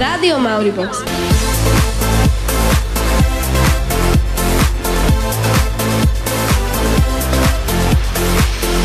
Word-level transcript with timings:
Rádio 0.00 0.40
Mauribox. 0.40 1.04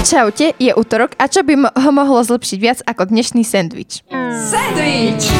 Čaute, 0.03 0.51
je 0.59 0.75
útorok 0.75 1.15
a 1.15 1.31
čo 1.31 1.47
by 1.47 1.71
ho 1.71 1.91
mohlo 1.95 2.19
zlepšiť 2.19 2.59
viac 2.59 2.79
ako 2.83 3.07
dnešný 3.15 3.47
sendvič? 3.47 4.03
Sandwich 4.51 5.31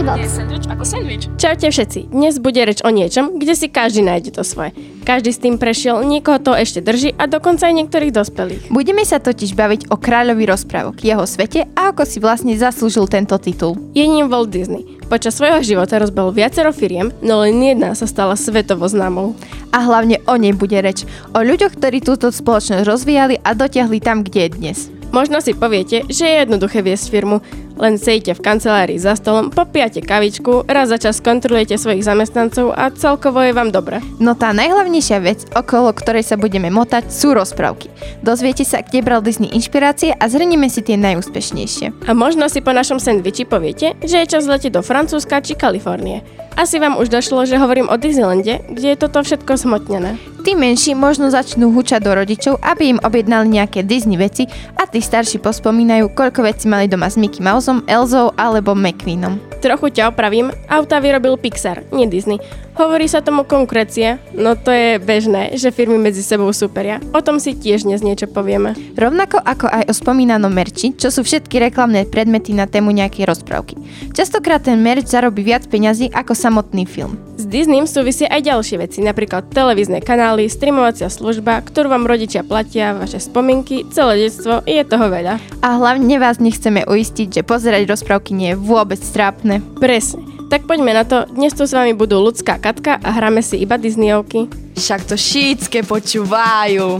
Sandwich 0.00 0.64
ako 0.72 0.80
sandwich. 0.80 1.28
Čaute 1.36 1.68
všetci, 1.68 2.08
dnes 2.08 2.40
bude 2.40 2.56
reč 2.64 2.80
o 2.80 2.88
niečom, 2.88 3.36
kde 3.36 3.52
si 3.52 3.68
každý 3.68 4.00
nájde 4.00 4.32
to 4.32 4.40
svoje. 4.40 4.72
Každý 5.04 5.28
s 5.28 5.44
tým 5.44 5.60
prešiel, 5.60 6.00
niekoho 6.08 6.40
to 6.40 6.56
ešte 6.56 6.80
drží 6.80 7.12
a 7.20 7.28
dokonca 7.28 7.68
aj 7.68 7.76
niektorých 7.76 8.16
dospelých. 8.16 8.72
Budeme 8.72 9.04
sa 9.04 9.20
totiž 9.20 9.52
baviť 9.52 9.92
o 9.92 10.00
kráľovi 10.00 10.48
rozprávok, 10.48 11.04
jeho 11.04 11.20
svete 11.28 11.68
a 11.76 11.92
ako 11.92 12.08
si 12.08 12.16
vlastne 12.16 12.56
zaslúžil 12.56 13.12
tento 13.12 13.36
titul. 13.36 13.76
Je 13.92 14.08
ním 14.08 14.32
Walt 14.32 14.48
Disney. 14.48 14.88
Počas 15.12 15.36
svojho 15.36 15.60
života 15.60 16.00
rozbehol 16.00 16.32
viacero 16.32 16.72
firiem, 16.72 17.12
no 17.20 17.44
len 17.44 17.60
jedna 17.60 17.92
sa 17.92 18.08
stala 18.08 18.40
svetovo 18.40 18.88
známou. 18.88 19.36
A 19.68 19.84
hlavne 19.84 20.24
o 20.24 20.32
nej 20.40 20.56
bude 20.56 20.80
reč. 20.80 21.04
O 21.36 21.44
ľuďoch, 21.44 21.76
ktorí 21.76 22.00
túto 22.00 22.32
spoločnosť 22.32 22.88
rozvíjali 22.88 23.36
a 23.44 23.52
dotiahli 23.52 24.00
tam, 24.00 24.24
kde 24.24 24.48
je 24.48 24.54
dnes. 24.56 24.78
Možno 25.10 25.42
si 25.42 25.58
poviete, 25.58 26.06
že 26.06 26.22
je 26.22 26.40
jednoduché 26.46 26.86
viesť 26.86 27.10
firmu, 27.10 27.42
len 27.76 28.00
sejte 28.00 28.34
v 28.34 28.42
kancelárii 28.42 28.98
za 28.98 29.14
stolom, 29.14 29.52
popijate 29.52 30.02
kavičku, 30.02 30.66
raz 30.66 30.90
za 30.90 30.98
čas 30.98 31.22
kontrolujete 31.22 31.78
svojich 31.78 32.02
zamestnancov 32.02 32.74
a 32.74 32.90
celkovo 32.90 33.44
je 33.44 33.54
vám 33.54 33.70
dobre. 33.70 34.02
No 34.18 34.34
tá 34.34 34.50
najhlavnejšia 34.50 35.18
vec, 35.22 35.46
okolo 35.54 35.94
ktorej 35.94 36.26
sa 36.26 36.40
budeme 36.40 36.72
motať, 36.72 37.12
sú 37.12 37.36
rozprávky. 37.36 37.92
Dozviete 38.24 38.66
sa, 38.66 38.82
kde 38.82 39.04
bral 39.04 39.22
Disney 39.22 39.52
inšpirácie 39.54 40.16
a 40.16 40.24
zhrnieme 40.26 40.66
si 40.66 40.82
tie 40.82 40.98
najúspešnejšie. 40.98 42.06
A 42.06 42.10
možno 42.16 42.50
si 42.50 42.64
po 42.64 42.74
našom 42.74 42.98
sendviči 42.98 43.46
poviete, 43.46 43.94
že 44.02 44.24
je 44.24 44.30
čas 44.30 44.48
letieť 44.48 44.78
do 44.78 44.82
Francúzska 44.82 45.44
či 45.44 45.54
Kalifornie. 45.54 46.24
Asi 46.58 46.82
vám 46.82 46.98
už 46.98 47.08
došlo, 47.08 47.46
že 47.46 47.56
hovorím 47.56 47.88
o 47.88 47.96
Disneylande, 47.96 48.60
kde 48.68 48.92
je 48.92 49.00
toto 49.00 49.22
všetko 49.22 49.54
smotnené. 49.54 50.18
Tí 50.40 50.56
menší 50.56 50.96
možno 50.96 51.28
začnú 51.28 51.68
hučať 51.72 52.00
do 52.00 52.12
rodičov, 52.16 52.60
aby 52.64 52.96
im 52.96 53.02
objednali 53.04 53.60
nejaké 53.60 53.84
Disney 53.84 54.16
veci 54.16 54.48
a 54.76 54.88
tí 54.88 54.98
starší 55.04 55.40
pospomínajú, 55.40 56.12
koľko 56.16 56.44
vecí 56.44 56.64
mali 56.64 56.88
doma 56.88 57.12
s 57.12 57.20
Mickey 57.20 57.44
Mouseom, 57.70 57.86
Elzou 57.86 58.34
alebo 58.34 58.74
McQueenom. 58.74 59.38
Trochu 59.62 59.94
ťa 59.94 60.10
opravím, 60.10 60.50
auta 60.66 60.98
vyrobil 60.98 61.38
Pixar, 61.38 61.86
nie 61.94 62.10
Disney. 62.10 62.42
Hovorí 62.80 63.12
sa 63.12 63.20
tomu 63.20 63.44
konkurencia, 63.44 64.16
no 64.32 64.56
to 64.56 64.72
je 64.72 64.96
bežné, 64.96 65.52
že 65.52 65.68
firmy 65.68 66.00
medzi 66.00 66.24
sebou 66.24 66.48
superia. 66.48 66.96
O 67.12 67.20
tom 67.20 67.36
si 67.36 67.52
tiež 67.52 67.84
dnes 67.84 68.00
niečo 68.00 68.24
povieme. 68.24 68.72
Rovnako 68.96 69.36
ako 69.36 69.68
aj 69.68 69.84
o 69.84 69.92
spomínanom 69.92 70.48
merči, 70.48 70.96
čo 70.96 71.12
sú 71.12 71.20
všetky 71.20 71.60
reklamné 71.60 72.08
predmety 72.08 72.56
na 72.56 72.64
tému 72.64 72.88
nejakej 72.96 73.28
rozprávky. 73.28 73.76
Častokrát 74.16 74.64
ten 74.64 74.80
merč 74.80 75.12
zarobí 75.12 75.44
viac 75.44 75.68
peňazí 75.68 76.08
ako 76.08 76.32
samotný 76.32 76.88
film. 76.88 77.20
S 77.36 77.44
Disneym 77.44 77.84
súvisí 77.84 78.24
aj 78.24 78.48
ďalšie 78.48 78.80
veci, 78.80 79.04
napríklad 79.04 79.52
televízne 79.52 80.00
kanály, 80.00 80.48
streamovacia 80.48 81.12
služba, 81.12 81.60
ktorú 81.60 81.92
vám 81.92 82.08
rodičia 82.08 82.40
platia, 82.40 82.96
vaše 82.96 83.20
spomienky, 83.20 83.84
celé 83.92 84.24
detstvo, 84.24 84.64
je 84.64 84.80
toho 84.88 85.04
veľa. 85.12 85.36
A 85.60 85.68
hlavne 85.76 86.16
vás 86.16 86.40
nechceme 86.40 86.88
uistiť, 86.88 87.28
že 87.28 87.42
pozerať 87.44 87.84
rozprávky 87.92 88.32
nie 88.32 88.56
je 88.56 88.60
vôbec 88.60 89.04
trápne. 89.12 89.60
Presne. 89.76 90.29
Tak 90.50 90.66
poďme 90.66 90.90
na 90.90 91.06
to, 91.06 91.30
dnes 91.30 91.54
tu 91.54 91.62
s 91.62 91.70
vami 91.70 91.94
budú 91.94 92.18
ľudská 92.18 92.58
Katka 92.58 92.98
a 92.98 93.08
hráme 93.14 93.38
si 93.38 93.62
iba 93.62 93.78
Disneyovky. 93.78 94.50
Však 94.74 95.06
to 95.06 95.14
šítske 95.14 95.86
počúvajú. 95.86 96.98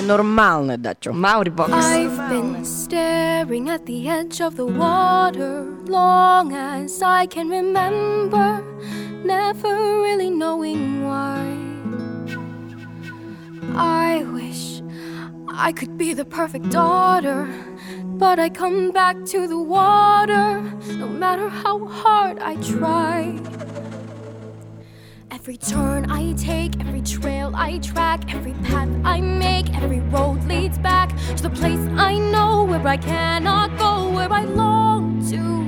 Nenormálne, 0.00 0.80
dačo. 0.80 1.12
Mauribox. 1.12 1.68
I've 1.76 2.16
been 2.32 2.64
staring 2.64 3.68
at 3.68 3.84
the 3.84 4.08
edge 4.08 4.40
of 4.40 4.56
the 4.56 4.64
water 4.64 5.68
long 5.84 6.56
as 6.56 7.04
I 7.04 7.28
can 7.28 7.52
remember, 7.52 8.64
never 9.20 10.00
really 10.00 10.32
knowing 10.32 11.04
why. 11.04 11.73
I 13.76 14.22
wish 14.32 14.82
I 15.48 15.72
could 15.72 15.98
be 15.98 16.14
the 16.14 16.24
perfect 16.24 16.70
daughter, 16.70 17.48
but 18.04 18.38
I 18.38 18.48
come 18.48 18.92
back 18.92 19.16
to 19.26 19.48
the 19.48 19.58
water 19.58 20.60
no 20.92 21.08
matter 21.08 21.48
how 21.48 21.86
hard 21.86 22.38
I 22.38 22.54
try. 22.62 23.36
Every 25.32 25.56
turn 25.56 26.08
I 26.08 26.34
take, 26.34 26.78
every 26.80 27.02
trail 27.02 27.52
I 27.54 27.78
track, 27.78 28.32
every 28.32 28.54
path 28.64 28.88
I 29.04 29.20
make, 29.20 29.74
every 29.74 30.00
road 30.00 30.44
leads 30.44 30.78
back 30.78 31.08
to 31.36 31.42
the 31.42 31.50
place 31.50 31.80
I 31.96 32.16
know 32.18 32.64
where 32.64 32.86
I 32.86 32.96
cannot 32.96 33.76
go, 33.76 34.10
where 34.10 34.32
I 34.32 34.44
long 34.44 35.28
to 35.30 35.63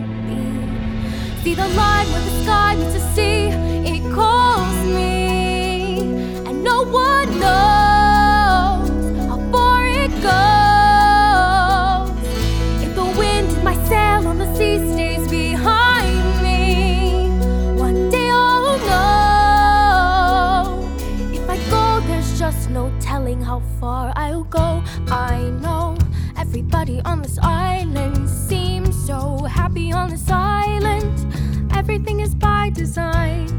design. 32.87 33.56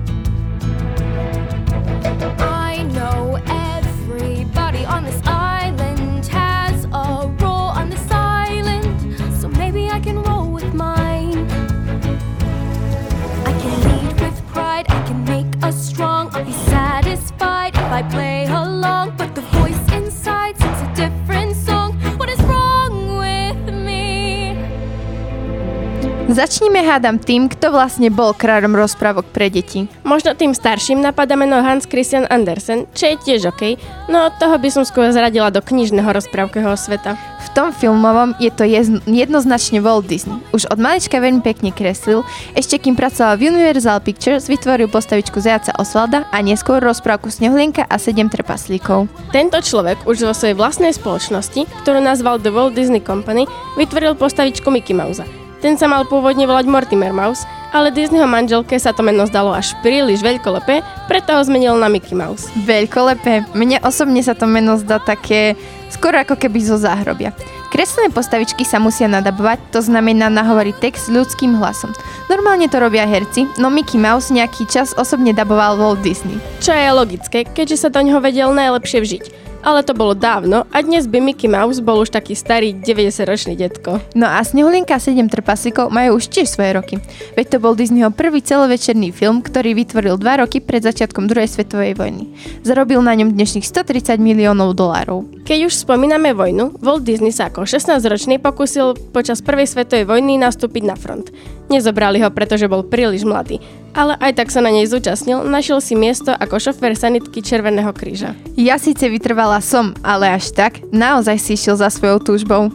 Začníme 26.28 26.84
hádam 26.84 27.24
tým, 27.24 27.48
kto 27.48 27.72
vlastne 27.72 28.12
bol 28.12 28.36
kráľom 28.36 28.76
rozprávok 28.76 29.32
pre 29.32 29.48
deti. 29.48 29.88
Možno 30.04 30.36
tým 30.36 30.52
starším 30.52 31.00
napadá 31.00 31.40
meno 31.40 31.64
Hans 31.64 31.88
Christian 31.88 32.28
Andersen, 32.28 32.84
čo 32.92 33.08
je 33.08 33.16
tiež 33.16 33.56
OK, 33.56 33.80
no 34.12 34.28
toho 34.36 34.60
by 34.60 34.68
som 34.68 34.84
skôr 34.84 35.08
zradila 35.16 35.48
do 35.56 35.64
knižného 35.64 36.04
rozprávkeho 36.04 36.68
sveta. 36.76 37.16
V 37.16 37.48
tom 37.56 37.72
filmovom 37.72 38.36
je 38.44 38.52
to 38.52 38.68
jednoznačne 39.08 39.80
Walt 39.80 40.12
Disney. 40.12 40.36
Už 40.52 40.68
od 40.68 40.76
malička 40.76 41.16
veľmi 41.16 41.40
pekne 41.40 41.72
kreslil, 41.72 42.28
ešte 42.60 42.76
kým 42.76 43.00
pracoval 43.00 43.40
v 43.40 43.48
Universal 43.48 44.04
Pictures, 44.04 44.52
vytvoril 44.52 44.92
postavičku 44.92 45.40
zajaca 45.40 45.80
Osvalda 45.80 46.28
a 46.28 46.44
neskôr 46.44 46.84
rozprávku 46.84 47.32
Snehulienka 47.32 47.88
a 47.88 47.96
sedem 47.96 48.28
trpaslíkov. 48.28 49.08
Tento 49.32 49.64
človek 49.64 50.04
už 50.04 50.28
vo 50.28 50.36
svojej 50.36 50.60
vlastnej 50.60 50.92
spoločnosti, 50.92 51.88
ktorú 51.88 52.04
nazval 52.04 52.44
The 52.44 52.52
Walt 52.52 52.76
Disney 52.76 53.00
Company, 53.00 53.48
vytvoril 53.80 54.20
postavičku 54.20 54.68
Mickey 54.68 54.92
Mouse. 54.92 55.47
Ten 55.58 55.74
sa 55.74 55.90
mal 55.90 56.06
pôvodne 56.06 56.46
volať 56.46 56.70
Mortimer 56.70 57.10
Mouse, 57.10 57.44
ale 57.74 57.90
Disneyho 57.90 58.30
manželke 58.30 58.78
sa 58.78 58.94
to 58.94 59.02
meno 59.02 59.26
zdalo 59.26 59.52
až 59.52 59.74
príliš 59.82 60.22
veľkolepé, 60.22 60.86
preto 61.10 61.34
ho 61.34 61.42
zmenil 61.42 61.76
na 61.76 61.90
Mickey 61.90 62.14
Mouse. 62.14 62.48
Veľkolepé. 62.64 63.44
Mne 63.58 63.82
osobne 63.82 64.22
sa 64.22 64.38
to 64.38 64.46
meno 64.46 64.78
zdá 64.78 65.02
také 65.02 65.58
skoro 65.90 66.22
ako 66.22 66.38
keby 66.38 66.60
zo 66.62 66.78
záhrobia. 66.78 67.34
Kreslené 67.68 68.08
postavičky 68.14 68.64
sa 68.64 68.80
musia 68.80 69.12
nadabovať, 69.12 69.60
to 69.76 69.84
znamená 69.84 70.32
nahovoriť 70.32 70.76
text 70.80 71.12
ľudským 71.12 71.60
hlasom. 71.60 71.92
Normálne 72.32 72.72
to 72.72 72.80
robia 72.80 73.04
herci, 73.04 73.44
no 73.60 73.68
Mickey 73.68 74.00
Mouse 74.00 74.32
nejaký 74.32 74.70
čas 74.72 74.96
osobne 74.96 75.36
daboval 75.36 75.76
Walt 75.76 76.00
Disney. 76.00 76.40
Čo 76.64 76.72
je 76.72 76.88
logické, 76.96 77.44
keďže 77.44 77.84
sa 77.84 77.90
do 77.92 78.00
ňoho 78.00 78.24
vedel 78.24 78.56
najlepšie 78.56 79.00
vžiť. 79.04 79.47
Ale 79.66 79.82
to 79.82 79.98
bolo 79.98 80.14
dávno 80.14 80.70
a 80.70 80.78
dnes 80.86 81.10
by 81.10 81.18
Mickey 81.18 81.50
Mouse 81.50 81.82
bol 81.82 82.06
už 82.06 82.14
taký 82.14 82.38
starý 82.38 82.78
90-ročný 82.78 83.58
detko. 83.58 83.98
No 84.14 84.30
a 84.30 84.40
Snehulinka 84.46 84.96
a 84.96 85.02
7 85.02 85.18
trpaslíkov 85.28 85.90
majú 85.90 86.22
už 86.22 86.30
tiež 86.30 86.46
svoje 86.46 86.72
roky. 86.78 86.96
Veď 87.34 87.58
to 87.58 87.58
bol 87.58 87.74
Disneyho 87.74 88.14
prvý 88.14 88.46
celovečerný 88.46 89.10
film, 89.10 89.42
ktorý 89.42 89.74
vytvoril 89.74 90.22
dva 90.22 90.46
roky 90.46 90.62
pred 90.62 90.86
začiatkom 90.86 91.26
druhej 91.26 91.50
svetovej 91.50 91.98
vojny. 91.98 92.30
Zarobil 92.62 93.02
na 93.02 93.18
ňom 93.18 93.34
dnešných 93.34 93.66
130 93.66 94.22
miliónov 94.22 94.78
dolárov. 94.78 95.26
Keď 95.48 95.72
už 95.72 95.74
spomíname 95.74 96.38
vojnu, 96.38 96.78
Walt 96.84 97.08
Disney 97.08 97.34
sa 97.34 97.50
ako 97.50 97.66
16-ročný 97.66 98.38
pokúsil 98.38 98.94
počas 99.10 99.42
prvej 99.42 99.66
svetovej 99.66 100.06
vojny 100.06 100.38
nastúpiť 100.38 100.84
na 100.86 100.94
front. 100.94 101.34
Nezobrali 101.68 102.22
ho, 102.24 102.30
pretože 102.32 102.70
bol 102.72 102.86
príliš 102.88 103.28
mladý, 103.28 103.60
ale 103.98 104.14
aj 104.22 104.38
tak 104.38 104.54
sa 104.54 104.62
na 104.62 104.70
nej 104.70 104.86
zúčastnil, 104.86 105.42
našiel 105.42 105.82
si 105.82 105.98
miesto 105.98 106.30
ako 106.30 106.62
šofér 106.62 106.94
sanitky 106.94 107.42
Červeného 107.42 107.90
kríža. 107.90 108.38
Ja 108.54 108.78
síce 108.78 109.10
vytrvala 109.10 109.58
som, 109.58 109.98
ale 110.06 110.38
až 110.38 110.54
tak, 110.54 110.86
naozaj 110.94 111.42
si 111.42 111.58
išiel 111.58 111.74
za 111.74 111.90
svojou 111.90 112.22
túžbou. 112.22 112.70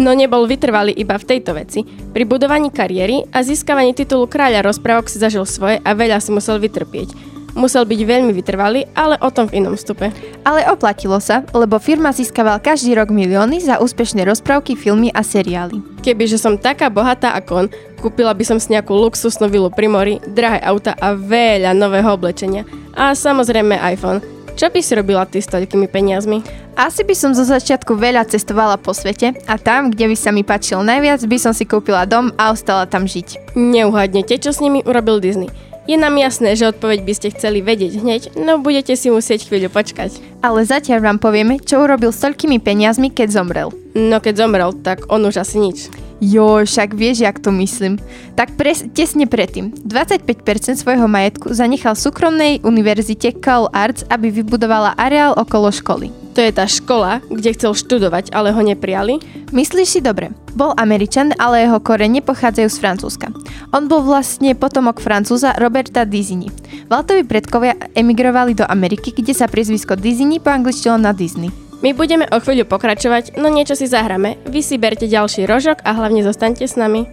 No 0.00 0.16
nebol 0.16 0.48
vytrvalý 0.48 0.96
iba 0.96 1.14
v 1.20 1.28
tejto 1.28 1.54
veci. 1.54 1.84
Pri 1.84 2.24
budovaní 2.26 2.72
kariéry 2.72 3.30
a 3.30 3.44
získavaní 3.44 3.94
titulu 3.94 4.26
kráľa 4.26 4.66
rozprávok 4.66 5.12
si 5.12 5.20
zažil 5.20 5.44
svoje 5.46 5.78
a 5.84 5.90
veľa 5.92 6.18
si 6.18 6.32
musel 6.34 6.56
vytrpieť. 6.56 7.29
Musel 7.54 7.82
byť 7.82 8.00
veľmi 8.06 8.32
vytrvalý, 8.34 8.86
ale 8.94 9.18
o 9.18 9.28
tom 9.28 9.50
v 9.50 9.62
inom 9.62 9.74
stupe. 9.74 10.14
Ale 10.46 10.66
oplatilo 10.70 11.18
sa, 11.18 11.42
lebo 11.50 11.82
firma 11.82 12.14
získavala 12.14 12.62
každý 12.62 12.94
rok 12.94 13.10
milióny 13.10 13.58
za 13.58 13.82
úspešné 13.82 14.22
rozprávky, 14.24 14.78
filmy 14.78 15.10
a 15.10 15.20
seriály. 15.26 15.82
Kebyže 16.00 16.38
som 16.38 16.56
taká 16.56 16.88
bohatá 16.88 17.34
ako 17.34 17.52
on, 17.54 17.66
kúpila 17.98 18.32
by 18.32 18.44
som 18.46 18.58
si 18.62 18.72
nejakú 18.72 18.94
luxusnú 18.94 19.50
vilu 19.50 19.68
pri 19.68 19.86
mori, 19.90 20.14
drahé 20.30 20.62
auta 20.62 20.94
a 20.96 21.12
veľa 21.12 21.74
nového 21.74 22.14
oblečenia. 22.14 22.62
A 22.94 23.12
samozrejme 23.12 23.76
iPhone. 23.82 24.22
Čo 24.58 24.68
by 24.68 24.80
si 24.82 24.92
robila 24.92 25.24
ty 25.24 25.40
s 25.40 25.48
toľkými 25.48 25.88
peniazmi? 25.88 26.42
Asi 26.76 27.00
by 27.00 27.14
som 27.16 27.32
zo 27.32 27.48
začiatku 27.48 27.96
veľa 27.96 28.28
cestovala 28.28 28.76
po 28.76 28.92
svete 28.92 29.32
a 29.48 29.54
tam, 29.56 29.88
kde 29.88 30.12
by 30.12 30.16
sa 30.16 30.30
mi 30.32 30.44
páčil 30.44 30.84
najviac, 30.84 31.24
by 31.24 31.38
som 31.40 31.52
si 31.56 31.64
kúpila 31.64 32.04
dom 32.04 32.28
a 32.36 32.52
ostala 32.52 32.84
tam 32.84 33.08
žiť. 33.08 33.56
Neuhadnete, 33.56 34.36
čo 34.36 34.52
s 34.52 34.60
nimi 34.60 34.84
urobil 34.84 35.16
Disney. 35.16 35.48
Je 35.88 35.96
nám 35.96 36.20
jasné, 36.20 36.52
že 36.60 36.68
odpoveď 36.68 37.00
by 37.08 37.12
ste 37.16 37.32
chceli 37.32 37.64
vedieť 37.64 37.92
hneď, 38.04 38.22
no 38.36 38.60
budete 38.60 38.92
si 38.92 39.08
musieť 39.08 39.48
chvíľu 39.48 39.72
počkať. 39.72 40.20
Ale 40.44 40.68
zatiaľ 40.68 41.00
vám 41.00 41.18
povieme, 41.18 41.56
čo 41.56 41.80
urobil 41.80 42.12
s 42.12 42.20
toľkými 42.20 42.60
peniazmi, 42.60 43.08
keď 43.08 43.40
zomrel. 43.40 43.79
No 43.94 44.22
keď 44.22 44.46
zomrel, 44.46 44.70
tak 44.80 45.10
on 45.10 45.26
už 45.26 45.42
asi 45.42 45.58
nič. 45.58 45.90
Jo, 46.20 46.60
však 46.68 46.92
vieš, 46.92 47.24
jak 47.24 47.40
to 47.40 47.48
myslím. 47.48 47.96
Tak 48.36 48.52
pres, 48.60 48.84
tesne 48.92 49.24
predtým. 49.24 49.72
25% 49.88 50.76
svojho 50.76 51.08
majetku 51.08 51.48
zanechal 51.56 51.96
súkromnej 51.96 52.60
univerzite 52.60 53.32
Cal 53.40 53.72
Arts, 53.72 54.04
aby 54.12 54.28
vybudovala 54.28 54.92
areál 55.00 55.32
okolo 55.32 55.72
školy. 55.72 56.12
To 56.36 56.44
je 56.44 56.52
tá 56.52 56.68
škola, 56.68 57.24
kde 57.26 57.56
chcel 57.56 57.72
študovať, 57.72 58.36
ale 58.36 58.52
ho 58.52 58.62
neprijali. 58.62 59.18
Myslíš 59.50 59.88
si 59.88 60.00
dobre. 60.04 60.30
Bol 60.52 60.76
Američan, 60.76 61.32
ale 61.40 61.64
jeho 61.64 61.80
korene 61.80 62.20
pochádzajú 62.20 62.68
z 62.68 62.80
Francúzska. 62.84 63.26
On 63.72 63.88
bol 63.88 64.04
vlastne 64.04 64.52
potomok 64.52 65.00
Francúza 65.00 65.56
Roberta 65.56 66.04
Disney. 66.04 66.52
Valtovi 66.86 67.24
predkovia 67.24 67.74
emigrovali 67.96 68.52
do 68.54 68.68
Ameriky, 68.68 69.10
kde 69.10 69.32
sa 69.32 69.48
priezvisko 69.48 69.96
Disney 69.96 70.36
po 70.36 70.52
angličtilo 70.52 71.00
na 71.00 71.16
Disney. 71.16 71.69
My 71.80 71.96
budeme 71.96 72.28
o 72.28 72.36
chvíľu 72.36 72.68
pokračovať, 72.68 73.40
no 73.40 73.48
niečo 73.48 73.72
si 73.72 73.88
zahráme. 73.88 74.36
Vy 74.44 74.60
si 74.60 74.76
berte 74.76 75.08
ďalší 75.08 75.48
rožok 75.48 75.80
a 75.80 75.96
hlavne 75.96 76.20
zostaňte 76.20 76.68
s 76.68 76.76
nami. 76.76 77.08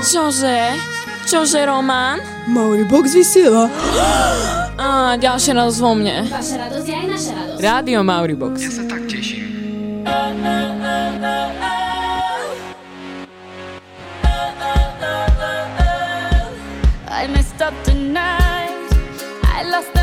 Čože? 0.00 0.72
Čože, 1.28 1.68
Román? 1.68 2.24
Mauribox 2.48 3.12
vysiela. 3.12 3.68
Á, 4.80 5.20
ďalšia 5.20 5.52
radosť 5.52 5.80
vo 5.84 5.92
mne. 5.92 6.24
Vaša 6.32 6.56
radosť 6.64 6.86
je 6.88 6.94
aj 6.96 7.06
naša 7.12 7.32
radosť. 7.36 7.60
Rádio 7.60 8.00
Mauribox. 8.00 8.54
I 17.04 17.26
messed 17.28 17.60
up 17.60 17.74
tonight. 17.84 18.72
I 19.44 19.66
lost 19.68 19.97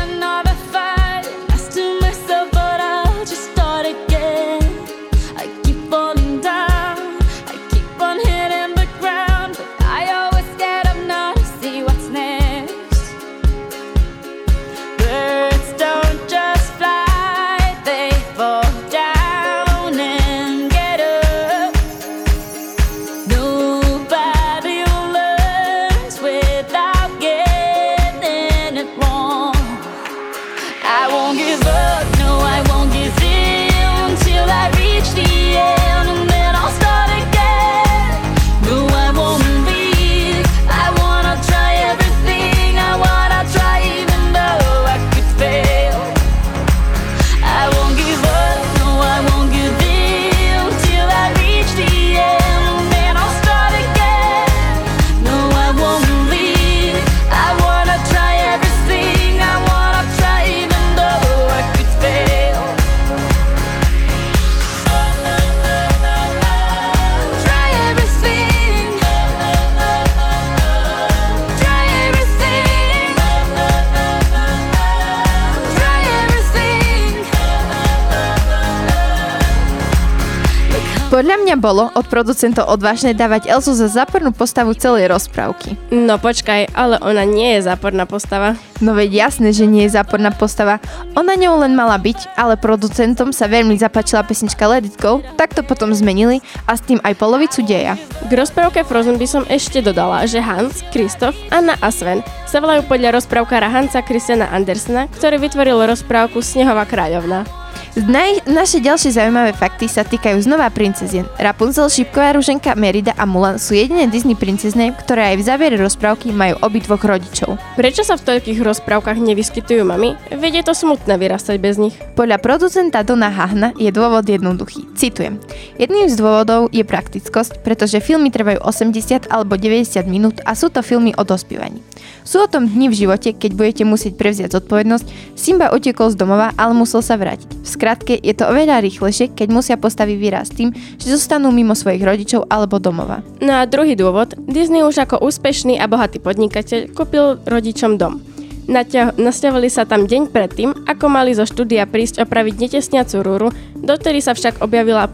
Podľa 81.16 81.48
mňa 81.48 81.56
bolo 81.56 81.88
od 81.96 82.12
producentov 82.12 82.68
odvážne 82.68 83.16
dávať 83.16 83.48
Elzu 83.48 83.72
za 83.72 83.88
zápornú 83.88 84.36
postavu 84.36 84.76
celej 84.76 85.08
rozprávky. 85.08 85.72
No 85.88 86.20
počkaj, 86.20 86.76
ale 86.76 87.00
ona 87.00 87.24
nie 87.24 87.56
je 87.56 87.64
záporná 87.72 88.04
postava. 88.04 88.52
No 88.84 88.92
veď 88.92 89.24
jasné, 89.24 89.56
že 89.56 89.64
nie 89.64 89.88
je 89.88 89.96
záporná 89.96 90.28
postava. 90.28 90.76
Ona 91.16 91.32
ňou 91.40 91.64
len 91.64 91.72
mala 91.72 91.96
byť, 91.96 92.36
ale 92.36 92.60
producentom 92.60 93.32
sa 93.32 93.48
veľmi 93.48 93.80
zapáčila 93.80 94.28
pesnička 94.28 94.68
Let 94.68 94.92
It 94.92 95.00
Go, 95.00 95.24
tak 95.40 95.56
to 95.56 95.64
potom 95.64 95.96
zmenili 95.96 96.44
a 96.68 96.76
s 96.76 96.84
tým 96.84 97.00
aj 97.00 97.16
polovicu 97.16 97.64
deja. 97.64 97.96
K 98.28 98.36
rozprávke 98.36 98.84
Frozen 98.84 99.16
by 99.16 99.24
som 99.24 99.48
ešte 99.48 99.80
dodala, 99.80 100.28
že 100.28 100.44
Hans, 100.44 100.84
Kristof, 100.92 101.32
Anna 101.48 101.80
a 101.80 101.88
Sven 101.88 102.20
sa 102.44 102.60
volajú 102.60 102.84
podľa 102.92 103.16
rozprávkara 103.16 103.72
Hansa 103.72 104.04
Christiana 104.04 104.52
Andersena, 104.52 105.08
ktorý 105.16 105.40
vytvoril 105.48 105.80
rozprávku 105.80 106.44
Snehová 106.44 106.84
kráľovna. 106.84 107.65
Naj, 107.96 108.44
naše 108.44 108.84
ďalšie 108.84 109.16
zaujímavé 109.16 109.56
fakty 109.56 109.88
sa 109.88 110.04
týkajú 110.04 110.44
znova 110.44 110.68
princezien. 110.68 111.24
Rapunzel, 111.40 111.88
Šipková 111.88 112.36
ruženka, 112.36 112.76
Merida 112.76 113.16
a 113.16 113.24
Mulan 113.24 113.56
sú 113.56 113.72
jediné 113.72 114.04
Disney 114.04 114.36
princezne, 114.36 114.92
ktoré 114.92 115.32
aj 115.32 115.36
v 115.40 115.46
závere 115.48 115.76
rozprávky 115.80 116.28
majú 116.28 116.60
obidvoch 116.60 117.00
rodičov. 117.00 117.56
Prečo 117.72 118.04
sa 118.04 118.20
v 118.20 118.28
toľkých 118.28 118.60
rozprávkach 118.60 119.16
nevyskytujú 119.16 119.80
mami? 119.88 120.12
Veď 120.28 120.60
je 120.60 120.64
to 120.68 120.74
smutné 120.76 121.16
vyrastať 121.16 121.56
bez 121.56 121.80
nich. 121.80 121.96
Podľa 122.12 122.36
producenta 122.36 123.00
Dona 123.00 123.32
Hahna 123.32 123.72
je 123.80 123.88
dôvod 123.88 124.28
jednoduchý. 124.28 124.92
Citujem. 124.92 125.40
Jedným 125.80 126.12
z 126.12 126.20
dôvodov 126.20 126.68
je 126.76 126.84
praktickosť, 126.84 127.64
pretože 127.64 128.04
filmy 128.04 128.28
trvajú 128.28 128.60
80 128.60 129.32
alebo 129.32 129.56
90 129.56 130.04
minút 130.04 130.44
a 130.44 130.52
sú 130.52 130.68
to 130.68 130.84
filmy 130.84 131.16
o 131.16 131.24
dospievaní. 131.24 131.80
Sú 132.26 132.42
o 132.42 132.50
tom 132.50 132.66
dni 132.66 132.90
v 132.90 132.98
živote, 133.06 133.32
keď 133.32 133.50
budete 133.54 133.82
musieť 133.86 134.18
prevziať 134.18 134.52
zodpovednosť. 134.58 135.38
Simba 135.38 135.70
utekol 135.70 136.10
z 136.10 136.18
domova, 136.18 136.50
ale 136.58 136.74
musel 136.74 136.98
sa 136.98 137.14
vrátiť. 137.14 137.46
V 137.62 137.68
skratke, 137.86 138.18
je 138.18 138.34
to 138.34 138.50
oveľa 138.50 138.82
rýchlejšie, 138.82 139.30
keď 139.38 139.48
musia 139.54 139.78
postaviť 139.78 140.16
výraz 140.18 140.50
tým, 140.50 140.74
že 140.98 141.06
zostanú 141.06 141.54
mimo 141.54 141.70
svojich 141.70 142.02
rodičov 142.02 142.50
alebo 142.50 142.82
domova. 142.82 143.22
No 143.38 143.62
a 143.62 143.62
druhý 143.62 143.94
dôvod, 143.94 144.34
Disney 144.42 144.82
už 144.82 145.06
ako 145.06 145.22
úspešný 145.22 145.78
a 145.78 145.86
bohatý 145.86 146.18
podnikateľ 146.18 146.90
kúpil 146.90 147.38
rodičom 147.46 147.94
dom. 147.94 148.18
Naťa- 148.66 149.14
nasťahovali 149.14 149.70
sa 149.70 149.86
tam 149.86 150.10
deň 150.10 150.34
predtým, 150.34 150.74
ako 150.90 151.06
mali 151.06 151.30
zo 151.38 151.46
štúdia 151.46 151.86
prísť 151.86 152.26
opraviť 152.26 152.58
netesniacu 152.58 153.22
rúru, 153.22 153.54
do 153.78 153.94
ktorej 153.94 154.26
sa 154.26 154.34
však 154.34 154.58
objavila 154.66 155.06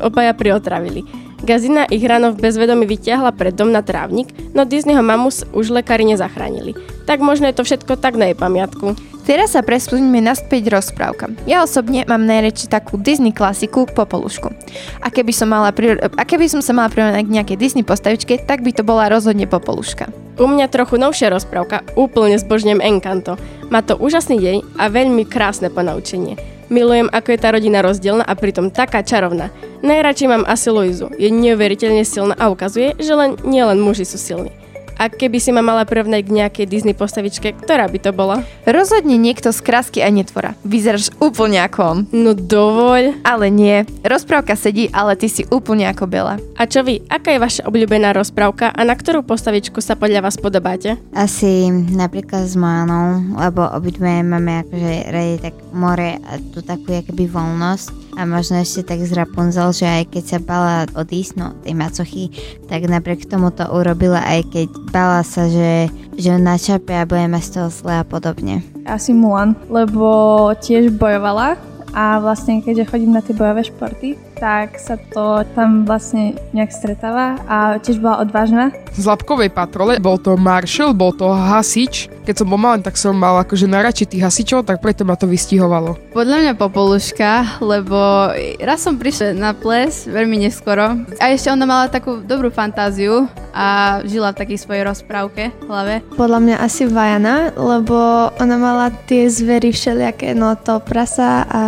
obaja 0.00 0.32
priotravili. 0.32 1.04
Gazina 1.44 1.84
ich 1.92 2.00
ráno 2.00 2.32
v 2.32 2.40
bezvedomí 2.40 2.88
vyťahla 2.88 3.36
pred 3.36 3.52
dom 3.52 3.68
na 3.68 3.84
trávnik, 3.84 4.32
no 4.56 4.64
Disneyho 4.64 5.04
mamus 5.04 5.44
už 5.52 5.76
lekári 5.76 6.08
nezachránili. 6.08 6.72
Tak 7.04 7.20
možno 7.20 7.52
je 7.52 7.56
to 7.60 7.68
všetko 7.68 8.00
tak 8.00 8.16
na 8.16 8.32
jej 8.32 8.36
pamiatku. 8.36 8.96
Teraz 9.28 9.52
sa 9.52 9.60
presuňme 9.60 10.24
naspäť 10.24 10.72
rozprávka. 10.72 11.32
Ja 11.44 11.60
osobne 11.64 12.04
mám 12.08 12.24
najradšej 12.24 12.72
takú 12.72 12.96
Disney 12.96 13.32
klasiku 13.32 13.84
Popolušku. 13.84 14.52
A 15.00 15.08
keby 15.12 15.32
som, 15.36 15.52
mala 15.52 15.72
pri... 15.72 16.00
a 16.00 16.24
keby 16.24 16.48
som 16.48 16.64
sa 16.64 16.72
mala 16.72 16.88
prirovnať 16.88 17.24
k 17.28 17.34
nejakej 17.40 17.60
Disney 17.60 17.84
postavičke, 17.84 18.40
tak 18.44 18.64
by 18.64 18.72
to 18.72 18.84
bola 18.84 19.12
rozhodne 19.12 19.44
Popoluška. 19.44 20.08
U 20.40 20.48
mňa 20.48 20.72
trochu 20.72 20.96
novšia 20.96 21.28
rozprávka, 21.28 21.84
úplne 21.96 22.40
zbožňujem 22.40 22.84
Encanto. 22.84 23.36
Má 23.68 23.84
to 23.84 24.00
úžasný 24.00 24.40
dej 24.40 24.58
a 24.80 24.88
veľmi 24.88 25.28
krásne 25.28 25.68
ponaučenie. 25.68 26.53
Milujem, 26.72 27.12
ako 27.12 27.28
je 27.34 27.38
tá 27.38 27.52
rodina 27.52 27.84
rozdielna 27.84 28.24
a 28.24 28.32
pritom 28.32 28.72
taká 28.72 29.04
čarovná. 29.04 29.52
Najradšej 29.84 30.28
mám 30.32 30.48
asi 30.48 30.72
Luizu. 30.72 31.12
Je 31.20 31.28
neuveriteľne 31.28 32.08
silná 32.08 32.32
a 32.40 32.48
ukazuje, 32.48 32.96
že 32.96 33.12
len 33.12 33.36
nielen 33.44 33.84
muži 33.84 34.08
sú 34.08 34.16
silní. 34.16 34.63
A 34.98 35.10
keby 35.10 35.38
si 35.42 35.50
ma 35.50 35.60
mala 35.60 35.82
prirovnať 35.82 36.20
k 36.22 36.34
nejakej 36.42 36.66
Disney 36.70 36.94
postavičke, 36.94 37.54
ktorá 37.58 37.90
by 37.90 37.98
to 37.98 38.10
bola? 38.14 38.46
Rozhodne 38.64 39.18
niekto 39.18 39.50
z 39.50 39.60
krásky 39.60 40.00
a 40.00 40.08
netvora. 40.08 40.54
Vyzeráš 40.62 41.10
úplne 41.18 41.62
ako 41.66 41.80
on. 41.82 41.98
No 42.14 42.32
dovoľ. 42.36 43.26
Ale 43.26 43.50
nie, 43.50 43.82
rozprávka 44.06 44.54
sedí, 44.54 44.86
ale 44.94 45.18
ty 45.18 45.26
si 45.26 45.42
úplne 45.50 45.90
ako 45.90 46.06
Bela. 46.06 46.38
A 46.54 46.70
čo 46.70 46.86
vy, 46.86 47.02
aká 47.10 47.34
je 47.34 47.42
vaša 47.42 47.62
obľúbená 47.66 48.14
rozprávka 48.14 48.70
a 48.70 48.80
na 48.86 48.94
ktorú 48.94 49.26
postavičku 49.26 49.82
sa 49.82 49.98
podľa 49.98 50.24
vás 50.24 50.38
podobáte? 50.38 51.00
Asi 51.16 51.68
napríklad 51.72 52.46
s 52.46 52.54
Moanou, 52.54 53.34
lebo 53.34 53.66
obidve 53.74 54.22
máme 54.22 54.62
akože 54.62 54.92
radi 55.10 55.34
tak 55.42 55.54
more 55.74 56.20
a 56.22 56.32
tú 56.54 56.62
takú 56.62 56.94
akoby 56.94 57.26
voľnosť. 57.26 58.03
A 58.14 58.22
možno 58.26 58.62
ešte 58.62 58.86
tak 58.86 59.02
z 59.02 59.12
Rapunzel, 59.14 59.74
že 59.74 59.86
aj 59.90 60.04
keď 60.14 60.24
sa 60.24 60.38
bala 60.38 60.76
odísť, 60.94 61.32
no 61.34 61.50
tej 61.66 61.74
macochy, 61.74 62.24
tak 62.70 62.86
napriek 62.86 63.26
tomu 63.26 63.50
to 63.50 63.66
urobila 63.66 64.22
aj 64.22 64.46
keď 64.54 64.68
bala 64.94 65.20
sa, 65.26 65.50
že, 65.50 65.90
že 66.14 66.38
načape 66.38 66.94
a 66.94 67.08
bude 67.08 67.26
z 67.42 67.50
toho 67.50 67.68
zle 67.74 67.94
a 68.00 68.04
podobne. 68.06 68.62
Asi 68.86 69.10
Mulan, 69.10 69.58
lebo 69.66 70.50
tiež 70.62 70.94
bojovala 70.94 71.58
a 71.94 72.18
vlastne 72.18 72.58
keďže 72.58 72.90
chodím 72.90 73.14
na 73.14 73.22
tie 73.22 73.34
bojové 73.34 73.62
športy, 73.66 74.18
tak 74.44 74.76
sa 74.76 75.00
to 75.00 75.40
tam 75.56 75.88
vlastne 75.88 76.36
nejak 76.52 76.68
stretáva 76.68 77.40
a 77.48 77.80
tiež 77.80 77.96
bola 77.96 78.20
odvážna. 78.20 78.76
Z 78.92 79.08
Lapkovej 79.08 79.48
patrole 79.48 79.96
bol 79.96 80.20
to 80.20 80.36
Marshall, 80.36 80.92
bol 80.92 81.16
to 81.16 81.32
hasič. 81.32 82.12
Keď 82.28 82.44
som 82.44 82.52
bol 82.52 82.60
malý, 82.60 82.84
tak 82.84 83.00
som 83.00 83.16
mal 83.16 83.40
akože 83.40 83.64
najradšej 83.64 84.16
tých 84.16 84.24
hasičov, 84.24 84.68
tak 84.68 84.84
preto 84.84 85.04
ma 85.08 85.16
to 85.16 85.24
vystihovalo. 85.24 85.96
Podľa 86.12 86.36
mňa 86.44 86.52
Popoluška, 86.60 87.60
lebo 87.64 88.32
raz 88.60 88.84
som 88.84 89.00
prišla 89.00 89.32
na 89.32 89.56
ples 89.56 90.04
veľmi 90.04 90.44
neskoro 90.44 91.04
a 91.20 91.24
ešte 91.32 91.48
ona 91.48 91.64
mala 91.64 91.88
takú 91.88 92.20
dobrú 92.20 92.52
fantáziu 92.52 93.28
a 93.54 94.00
žila 94.08 94.34
v 94.34 94.40
takej 94.44 94.58
svojej 94.60 94.82
rozprávke 94.88 95.52
v 95.62 95.68
hlave. 95.68 95.94
Podľa 96.16 96.40
mňa 96.42 96.56
asi 96.64 96.90
Vajana, 96.90 97.54
lebo 97.54 98.28
ona 98.40 98.56
mala 98.56 98.86
tie 99.04 99.28
zvery 99.30 99.70
všelijaké, 99.70 100.34
no 100.34 100.52
to 100.58 100.80
prasa 100.80 101.44
a 101.48 101.62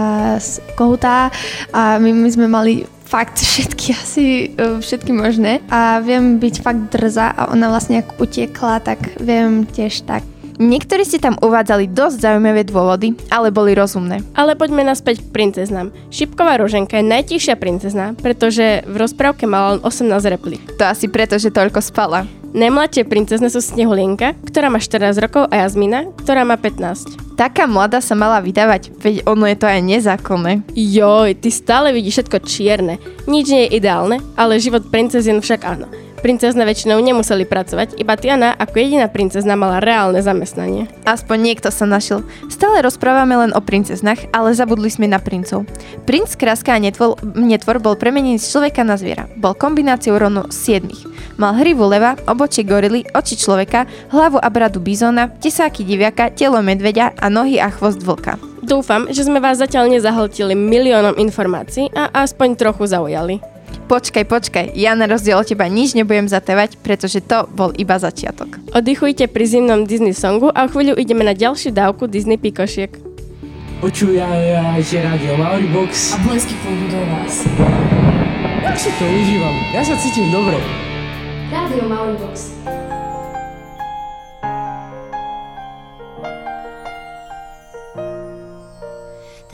kohutá 0.74 1.30
a 1.70 2.02
my, 2.02 2.10
my 2.10 2.28
sme 2.32 2.46
mali 2.50 2.65
fakt 3.06 3.38
všetky 3.38 3.86
asi 3.94 4.24
e, 4.50 4.82
všetky 4.82 5.14
možné 5.14 5.62
a 5.70 6.02
viem 6.02 6.42
byť 6.42 6.54
fakt 6.60 6.82
drza 6.90 7.30
a 7.30 7.48
ona 7.54 7.70
vlastne 7.70 8.02
ak 8.02 8.18
utiekla, 8.18 8.82
tak 8.82 8.98
viem 9.22 9.62
tiež 9.64 10.02
tak. 10.04 10.26
Niektorí 10.56 11.04
si 11.04 11.20
tam 11.20 11.36
uvádzali 11.36 11.92
dosť 11.92 12.16
zaujímavé 12.16 12.64
dôvody, 12.64 13.12
ale 13.28 13.52
boli 13.52 13.76
rozumné. 13.76 14.24
Ale 14.32 14.56
poďme 14.56 14.88
naspäť 14.88 15.20
k 15.20 15.28
princeznám. 15.28 15.92
Šipková 16.08 16.56
roženka 16.56 16.96
je 16.96 17.04
najtišia 17.04 17.60
princezná, 17.60 18.16
pretože 18.16 18.80
v 18.88 18.96
rozprávke 18.96 19.44
mala 19.44 19.76
len 19.76 19.80
18 19.84 20.08
replik. 20.32 20.64
To 20.80 20.88
asi 20.88 21.12
preto, 21.12 21.36
že 21.36 21.52
toľko 21.52 21.84
spala. 21.84 22.24
Najmladšie 22.56 23.04
princezne 23.04 23.52
sú 23.52 23.60
Snehulienka, 23.60 24.32
ktorá 24.48 24.72
má 24.72 24.80
14 24.80 25.12
rokov 25.20 25.44
a 25.52 25.60
Jazmina, 25.60 26.08
ktorá 26.24 26.40
má 26.48 26.56
15. 26.56 27.25
Taká 27.36 27.68
mladá 27.68 28.00
sa 28.00 28.16
mala 28.16 28.40
vydávať, 28.40 28.96
veď 28.96 29.28
ono 29.28 29.44
je 29.44 29.60
to 29.60 29.68
aj 29.68 29.84
nezákonné. 29.84 30.64
Joj, 30.72 31.36
ty 31.36 31.52
stále 31.52 31.92
vidíš 31.92 32.24
všetko 32.24 32.38
čierne. 32.48 32.96
Nič 33.28 33.52
nie 33.52 33.68
je 33.68 33.76
ideálne, 33.76 34.24
ale 34.40 34.56
život 34.56 34.88
princezien 34.88 35.44
však 35.44 35.60
áno. 35.68 35.84
Princezne 36.16 36.66
väčšinou 36.66 36.98
nemuseli 36.98 37.44
pracovať, 37.44 38.00
iba 38.00 38.16
Tiana 38.16 38.56
ako 38.56 38.80
jediná 38.80 39.06
princezna 39.06 39.54
mala 39.54 39.78
reálne 39.78 40.18
zamestnanie. 40.24 40.88
Aspoň 41.06 41.38
niekto 41.38 41.68
sa 41.70 41.84
našiel. 41.86 42.24
Stále 42.50 42.82
rozprávame 42.82 43.36
len 43.36 43.52
o 43.52 43.60
princeznách, 43.60 44.32
ale 44.32 44.56
zabudli 44.56 44.88
sme 44.90 45.06
na 45.06 45.22
princov. 45.22 45.68
Princ 46.08 46.34
Kráska 46.34 46.74
a 46.74 46.82
netvor, 46.82 47.20
netvor 47.36 47.78
bol 47.78 47.94
premenený 47.94 48.42
z 48.42 48.50
človeka 48.52 48.82
na 48.82 48.98
zviera. 48.98 49.30
Bol 49.38 49.54
kombináciou 49.54 50.16
rovno 50.18 50.48
siedmých. 50.48 51.06
Mal 51.36 51.52
hrivu 51.60 51.84
leva, 51.84 52.16
obočie 52.24 52.64
gorily, 52.64 53.04
oči 53.12 53.36
človeka, 53.36 53.84
hlavu 54.08 54.40
a 54.40 54.48
bradu 54.48 54.80
bizóna, 54.80 55.28
tesáky 55.28 55.84
diviaka, 55.84 56.32
telo 56.32 56.58
medveďa 56.64 57.12
a 57.20 57.28
nohy 57.28 57.60
a 57.60 57.68
chvost 57.68 58.00
vlka. 58.00 58.40
Dúfam, 58.66 59.06
že 59.14 59.22
sme 59.22 59.38
vás 59.38 59.62
zatiaľ 59.62 59.92
nezahltili 59.94 60.58
miliónom 60.58 61.14
informácií 61.22 61.86
a 61.94 62.10
aspoň 62.26 62.58
trochu 62.58 62.90
zaujali. 62.90 63.55
Počkaj, 63.86 64.24
počkaj, 64.26 64.66
ja 64.74 64.98
na 64.98 65.06
rozdiel 65.06 65.38
od 65.38 65.46
teba 65.46 65.70
nič 65.70 65.94
nebudem 65.94 66.26
zatevať, 66.26 66.82
pretože 66.82 67.22
to 67.22 67.46
bol 67.54 67.70
iba 67.78 68.02
začiatok. 68.02 68.58
Oddychujte 68.74 69.30
pri 69.30 69.46
zimnom 69.46 69.86
Disney 69.86 70.10
songu 70.10 70.50
a 70.50 70.66
o 70.66 70.70
chvíľu 70.70 70.98
ideme 70.98 71.22
na 71.22 71.38
ďalšiu 71.38 71.70
dávku 71.70 72.10
Disney 72.10 72.34
pikošiek. 72.34 72.90
Počúvajte 73.78 74.96
rádio 75.06 75.38
Mauribox. 75.38 76.16
A 76.16 76.20
blesky 76.26 76.58
pôjdu 76.66 76.86
do 76.90 77.00
vás. 77.14 77.46
Ja 78.66 78.74
si 78.74 78.90
to 78.98 79.06
užívam. 79.06 79.54
Ja 79.70 79.82
sa 79.86 79.94
cítim 80.02 80.34
dobre. 80.34 80.58
Radio 81.54 81.86
Mauribox. 81.86 82.58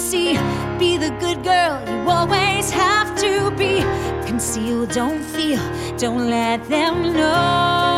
See. 0.00 0.34
Be 0.78 0.96
the 0.96 1.10
good 1.20 1.42
girl 1.44 1.82
you 1.88 2.10
always 2.10 2.70
have 2.70 3.16
to 3.20 3.50
be. 3.52 3.80
Conceal, 4.26 4.86
don't 4.86 5.22
feel, 5.22 5.60
don't 5.96 6.28
let 6.28 6.68
them 6.68 7.12
know. 7.12 7.94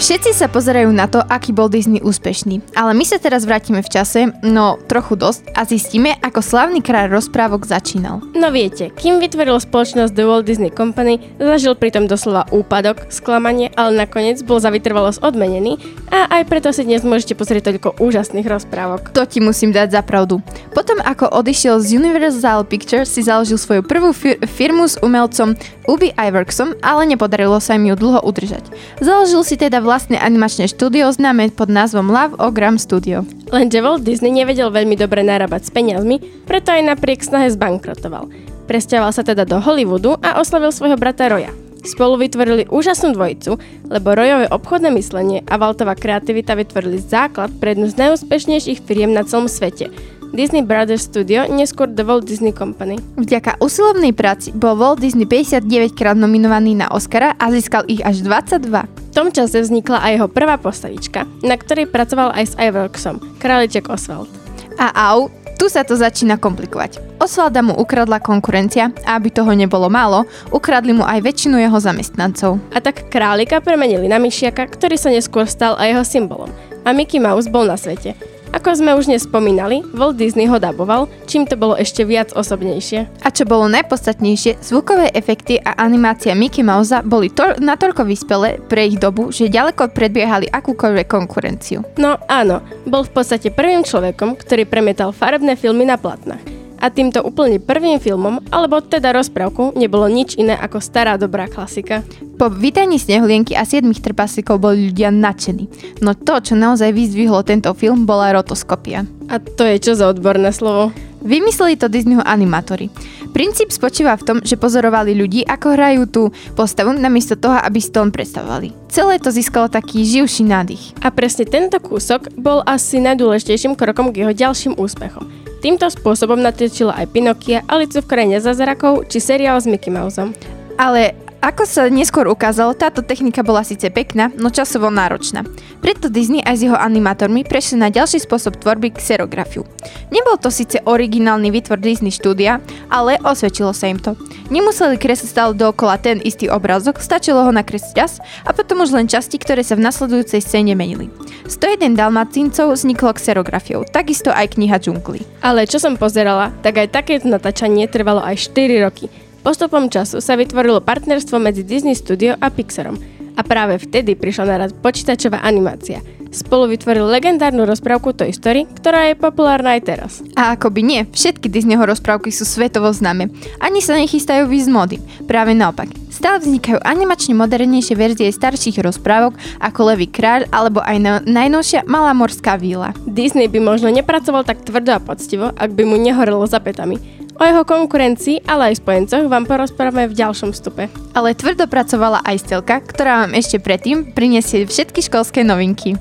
Všetci 0.00 0.32
sa 0.32 0.48
pozerajú 0.48 0.88
na 0.96 1.04
to, 1.12 1.20
aký 1.20 1.52
bol 1.52 1.68
Disney 1.68 2.00
úspešný, 2.00 2.72
ale 2.72 2.96
my 2.96 3.04
sa 3.04 3.20
teraz 3.20 3.44
vrátime 3.44 3.84
v 3.84 3.92
čase, 3.92 4.32
no 4.40 4.80
trochu 4.88 5.12
dosť, 5.12 5.52
a 5.52 5.68
zistíme, 5.68 6.16
ako 6.24 6.40
slavný 6.40 6.80
kráľ 6.80 7.20
rozprávok 7.20 7.68
začínal. 7.68 8.24
No 8.32 8.48
viete, 8.48 8.88
kým 8.96 9.20
vytvoril 9.20 9.60
spoločnosť 9.60 10.16
The 10.16 10.24
Walt 10.24 10.48
Disney 10.48 10.72
Company, 10.72 11.20
zažil 11.36 11.76
pritom 11.76 12.08
doslova 12.08 12.48
úpadok, 12.48 13.12
sklamanie, 13.12 13.68
ale 13.76 14.08
nakoniec 14.08 14.40
bol 14.40 14.56
za 14.56 14.72
vytrvalosť 14.72 15.20
odmenený 15.20 15.76
a 16.08 16.32
aj 16.32 16.48
preto 16.48 16.72
si 16.72 16.88
dnes 16.88 17.04
môžete 17.04 17.36
pozrieť 17.36 17.68
toľko 17.68 18.00
úžasných 18.00 18.48
rozprávok. 18.48 19.12
To 19.12 19.28
ti 19.28 19.44
musím 19.44 19.68
dať 19.68 20.00
za 20.00 20.00
pravdu. 20.00 20.40
Potom 20.70 21.02
ako 21.02 21.26
odišiel 21.34 21.82
z 21.82 21.98
Universal 21.98 22.62
Pictures, 22.62 23.10
si 23.10 23.26
založil 23.26 23.58
svoju 23.58 23.82
prvú 23.82 24.14
fir- 24.14 24.38
firmu 24.46 24.86
s 24.86 24.94
umelcom 25.02 25.58
Ubi 25.90 26.14
Iwerksom, 26.14 26.78
ale 26.78 27.10
nepodarilo 27.10 27.58
sa 27.58 27.74
im 27.74 27.90
ju 27.90 27.98
dlho 27.98 28.22
udržať. 28.22 28.70
Založil 29.02 29.42
si 29.42 29.58
teda 29.58 29.82
vlastné 29.82 30.16
animačné 30.22 30.70
štúdio 30.70 31.10
známe 31.10 31.50
pod 31.50 31.68
názvom 31.68 32.08
Love 32.08 32.38
Ogram 32.38 32.78
Studio. 32.78 33.26
Lenže 33.50 33.82
Walt 33.82 34.06
Disney 34.06 34.30
nevedel 34.30 34.70
veľmi 34.70 34.94
dobre 34.94 35.26
narábať 35.26 35.66
s 35.66 35.74
peniazmi, 35.74 36.22
preto 36.46 36.70
aj 36.70 36.86
napriek 36.86 37.26
snahe 37.26 37.50
zbankrotoval. 37.50 38.30
Presťahoval 38.70 39.10
sa 39.10 39.26
teda 39.26 39.42
do 39.42 39.58
Hollywoodu 39.58 40.22
a 40.22 40.38
oslavil 40.38 40.70
svojho 40.70 40.94
brata 40.94 41.26
Roya. 41.26 41.50
Spolu 41.80 42.20
vytvorili 42.20 42.68
úžasnú 42.68 43.16
dvojicu, 43.16 43.56
lebo 43.88 44.12
Royové 44.12 44.46
obchodné 44.52 44.92
myslenie 44.94 45.40
a 45.48 45.56
Waltová 45.56 45.96
kreativita 45.96 46.52
vytvorili 46.52 47.00
základ 47.00 47.48
pre 47.56 47.72
jednu 47.72 47.88
z 47.88 47.98
najúspešnejších 47.98 48.84
firiem 48.84 49.16
na 49.16 49.24
celom 49.24 49.48
svete. 49.48 49.88
Disney 50.30 50.62
Brothers 50.62 51.10
Studio, 51.10 51.42
neskôr 51.50 51.90
The 51.90 52.06
Walt 52.06 52.22
Disney 52.22 52.54
Company. 52.54 53.02
Vďaka 53.18 53.58
usilovnej 53.58 54.14
práci 54.14 54.54
bol 54.54 54.78
Walt 54.78 55.02
Disney 55.02 55.26
59 55.26 55.98
krát 55.98 56.14
nominovaný 56.14 56.78
na 56.78 56.86
Oscara 56.94 57.34
a 57.34 57.50
získal 57.50 57.82
ich 57.90 57.98
až 58.06 58.22
22. 58.22 58.70
V 58.86 59.10
tom 59.10 59.34
čase 59.34 59.58
vznikla 59.58 59.98
aj 59.98 60.12
jeho 60.14 60.28
prvá 60.30 60.54
postavička, 60.54 61.26
na 61.42 61.58
ktorej 61.58 61.90
pracoval 61.90 62.30
aj 62.30 62.44
s 62.46 62.54
Iwerksom, 62.54 63.42
králiček 63.42 63.90
Oswald. 63.90 64.30
A 64.78 64.94
au, 65.12 65.34
tu 65.60 65.68
sa 65.68 65.84
to 65.84 65.92
začína 65.92 66.40
komplikovať. 66.40 67.20
Osvalda 67.20 67.60
mu 67.60 67.76
ukradla 67.76 68.16
konkurencia 68.16 68.96
a 69.04 69.20
aby 69.20 69.28
toho 69.28 69.52
nebolo 69.52 69.92
málo, 69.92 70.24
ukradli 70.48 70.96
mu 70.96 71.04
aj 71.04 71.20
väčšinu 71.20 71.60
jeho 71.60 71.76
zamestnancov. 71.76 72.56
A 72.72 72.80
tak 72.80 73.12
králika 73.12 73.60
premenili 73.60 74.08
na 74.08 74.16
myšiaka, 74.16 74.64
ktorý 74.72 74.96
sa 74.96 75.12
neskôr 75.12 75.44
stal 75.44 75.76
aj 75.76 75.92
jeho 75.92 76.04
symbolom. 76.06 76.48
A 76.88 76.96
Mickey 76.96 77.20
Mouse 77.20 77.52
bol 77.52 77.68
na 77.68 77.76
svete. 77.76 78.16
Ako 78.50 78.74
sme 78.74 78.98
už 78.98 79.06
nespomínali, 79.06 79.86
Walt 79.94 80.18
Disney 80.18 80.50
ho 80.50 80.58
daboval, 80.58 81.06
čím 81.30 81.46
to 81.46 81.54
bolo 81.54 81.78
ešte 81.78 82.02
viac 82.02 82.34
osobnejšie. 82.34 83.06
A 83.22 83.30
čo 83.30 83.46
bolo 83.46 83.70
najpodstatnejšie, 83.70 84.58
zvukové 84.58 85.06
efekty 85.14 85.62
a 85.62 85.78
animácia 85.78 86.34
Mickey 86.34 86.66
Mouse 86.66 86.98
boli 87.06 87.30
to- 87.30 87.56
natoľko 87.62 88.02
vyspelé 88.02 88.58
pre 88.66 88.90
ich 88.90 88.98
dobu, 88.98 89.30
že 89.30 89.46
ďaleko 89.46 89.94
predbiehali 89.94 90.50
akúkoľvek 90.50 91.06
konkurenciu. 91.06 91.86
No 91.94 92.18
áno, 92.26 92.58
bol 92.90 93.06
v 93.06 93.14
podstate 93.14 93.54
prvým 93.54 93.86
človekom, 93.86 94.34
ktorý 94.34 94.66
premietal 94.66 95.14
farebné 95.14 95.54
filmy 95.54 95.86
na 95.86 95.94
platnách. 95.94 96.59
A 96.80 96.88
týmto 96.88 97.20
úplne 97.20 97.60
prvým 97.60 98.00
filmom, 98.00 98.40
alebo 98.48 98.80
teda 98.80 99.12
rozprávku, 99.12 99.76
nebolo 99.76 100.08
nič 100.08 100.40
iné 100.40 100.56
ako 100.56 100.80
stará 100.80 101.20
dobrá 101.20 101.44
klasika. 101.44 102.00
Po 102.40 102.48
vydaní 102.48 102.96
Snehulienky 102.96 103.52
a 103.52 103.68
siedmých 103.68 104.00
trpaslíkov 104.00 104.56
boli 104.56 104.88
ľudia 104.88 105.12
nadšení. 105.12 105.68
No 106.00 106.16
to, 106.16 106.40
čo 106.40 106.56
naozaj 106.56 106.96
vyzdvihlo 106.96 107.44
tento 107.44 107.68
film, 107.76 108.08
bola 108.08 108.32
rotoskopia. 108.32 109.04
A 109.28 109.36
to 109.36 109.68
je 109.68 109.76
čo 109.76 109.92
za 109.92 110.08
odborné 110.08 110.48
slovo? 110.56 110.88
Vymysleli 111.20 111.76
to 111.76 111.92
Disneyho 111.92 112.24
animátori. 112.24 112.88
Princíp 113.36 113.68
spočíva 113.70 114.16
v 114.16 114.24
tom, 114.24 114.36
že 114.40 114.56
pozorovali 114.56 115.12
ľudí, 115.12 115.44
ako 115.44 115.76
hrajú 115.76 116.02
tú 116.08 116.22
postavu, 116.56 116.96
namiesto 116.96 117.36
toho, 117.36 117.60
aby 117.60 117.76
si 117.76 117.92
to 117.92 118.00
len 118.00 118.10
predstavovali. 118.10 118.72
Celé 118.88 119.20
to 119.20 119.28
získalo 119.28 119.68
taký 119.68 120.02
živší 120.02 120.48
nádych. 120.48 120.96
A 121.04 121.12
presne 121.12 121.44
tento 121.44 121.76
kúsok 121.76 122.32
bol 122.40 122.64
asi 122.64 123.04
najdôležitejším 123.04 123.76
krokom 123.76 124.10
k 124.10 124.24
jeho 124.24 124.32
ďalším 124.32 124.80
úspechom. 124.80 125.49
Týmto 125.60 125.92
spôsobom 125.92 126.40
natočila 126.40 126.96
aj 126.96 127.12
Pinokia, 127.12 127.60
Alicu 127.68 128.00
v 128.00 128.08
krajine 128.08 128.40
zázrakov 128.40 129.04
či 129.12 129.20
seriál 129.20 129.60
s 129.60 129.68
Mickey 129.68 129.92
Mouseom. 129.92 130.32
Ale 130.80 131.12
ako 131.40 131.64
sa 131.64 131.88
neskôr 131.88 132.28
ukázalo, 132.28 132.76
táto 132.76 133.00
technika 133.00 133.40
bola 133.40 133.64
síce 133.64 133.88
pekná, 133.88 134.28
no 134.36 134.52
časovo 134.52 134.92
náročná. 134.92 135.40
Preto 135.80 136.12
Disney 136.12 136.44
aj 136.44 136.60
s 136.60 136.64
jeho 136.68 136.76
animátormi 136.76 137.48
prešli 137.48 137.80
na 137.80 137.88
ďalší 137.88 138.20
spôsob 138.20 138.60
tvorby 138.60 138.92
xerografiu. 138.92 139.64
Nebol 140.12 140.36
to 140.36 140.52
síce 140.52 140.76
originálny 140.84 141.48
výtvor 141.48 141.80
Disney 141.80 142.12
štúdia, 142.12 142.60
ale 142.92 143.16
osvedčilo 143.24 143.72
sa 143.72 143.88
im 143.88 143.96
to. 143.96 144.20
Nemuseli 144.52 145.00
kresliť 145.00 145.32
stále 145.32 145.52
dookola 145.56 145.96
ten 145.96 146.20
istý 146.20 146.52
obrázok, 146.52 147.00
stačilo 147.00 147.40
ho 147.40 147.52
nakresliť 147.56 147.96
raz 147.96 148.20
a 148.44 148.52
potom 148.52 148.84
už 148.84 148.92
len 148.92 149.08
časti, 149.08 149.40
ktoré 149.40 149.64
sa 149.64 149.80
v 149.80 149.88
nasledujúcej 149.88 150.44
scéne 150.44 150.76
menili. 150.76 151.08
101 151.48 151.96
dalmacíncov 151.96 152.76
vzniklo 152.76 153.16
xerografiou, 153.16 153.88
takisto 153.88 154.28
aj 154.28 154.60
kniha 154.60 154.76
džungly. 154.76 155.24
Ale 155.40 155.64
čo 155.64 155.80
som 155.80 155.96
pozerala, 155.96 156.52
tak 156.60 156.84
aj 156.84 156.92
takéto 156.92 157.32
natáčanie 157.32 157.88
trvalo 157.88 158.20
aj 158.20 158.52
4 158.52 158.84
roky. 158.84 159.29
Postupom 159.40 159.88
času 159.88 160.20
sa 160.20 160.36
vytvorilo 160.36 160.84
partnerstvo 160.84 161.40
medzi 161.40 161.64
Disney 161.64 161.96
Studio 161.96 162.36
a 162.36 162.52
Pixarom 162.52 163.00
a 163.36 163.40
práve 163.40 163.80
vtedy 163.80 164.12
prišla 164.12 164.44
na 164.44 164.56
rad 164.66 164.72
počítačová 164.84 165.40
animácia. 165.40 166.04
Spolu 166.28 166.70
vytvorili 166.70 167.08
legendárnu 167.08 167.64
rozprávku 167.64 168.12
Toy 168.12 168.30
Story, 168.36 168.68
ktorá 168.68 169.10
je 169.10 169.18
populárna 169.18 169.74
aj 169.74 169.82
teraz. 169.82 170.12
A 170.36 170.54
ako 170.54 170.70
by 170.70 170.80
nie, 170.84 171.00
všetky 171.08 171.48
Disneyho 171.48 171.82
rozprávky 171.88 172.28
sú 172.30 172.44
svetovo 172.46 172.92
známe. 172.92 173.32
Ani 173.58 173.80
sa 173.80 173.96
nechystajú 173.96 174.46
výsť 174.46 174.68
mody. 174.70 174.96
Práve 175.24 175.56
naopak. 175.56 175.88
Stále 176.12 176.44
vznikajú 176.44 176.84
animačne 176.84 177.32
modernejšie 177.34 177.96
verzie 177.96 178.28
starších 178.28 178.78
rozprávok 178.84 179.34
ako 179.58 179.80
Levý 179.90 180.06
kráľ 180.06 180.52
alebo 180.52 180.84
aj 180.84 180.96
na- 181.00 181.24
najnovšia 181.24 181.88
Malá 181.88 182.12
morská 182.12 182.60
víla. 182.60 182.92
Disney 183.08 183.48
by 183.48 183.58
možno 183.58 183.88
nepracoval 183.88 184.44
tak 184.44 184.62
tvrdo 184.62 184.94
a 184.94 185.00
poctivo, 185.00 185.50
ak 185.56 185.72
by 185.72 185.82
mu 185.88 185.96
nehorelo 185.96 186.44
za 186.44 186.60
petami. 186.60 187.19
O 187.40 187.44
jeho 187.48 187.64
konkurencii, 187.64 188.44
ale 188.44 188.68
aj 188.68 188.84
spojencoch 188.84 189.24
vám 189.24 189.48
porozprávame 189.48 190.12
v 190.12 190.18
ďalšom 190.20 190.52
vstupe. 190.52 190.92
Ale 191.16 191.32
tvrdo 191.32 191.64
pracovala 191.72 192.20
aj 192.20 192.44
Stelka, 192.44 192.84
ktorá 192.84 193.24
vám 193.24 193.32
ešte 193.32 193.56
predtým 193.56 194.12
prinesie 194.12 194.68
všetky 194.68 195.00
školské 195.00 195.40
novinky. 195.40 195.96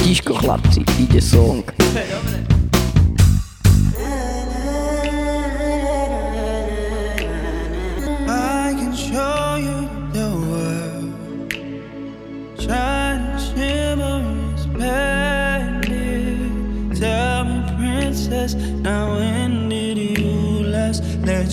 Tíško 0.00 0.40
chlapci, 0.40 0.80
ide 0.96 1.20
song. 1.20 1.60
I 1.92 2.49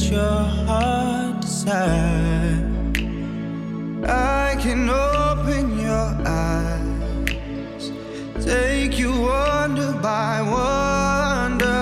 your 0.10 0.44
heart 0.66 1.42
decide? 1.42 2.64
I 4.06 4.56
can 4.60 4.90
open 4.90 5.80
your 5.80 6.10
eyes, 6.26 7.92
take 8.46 8.98
you 8.98 9.12
wonder 9.12 9.92
by 10.02 10.42
wonder, 10.42 11.74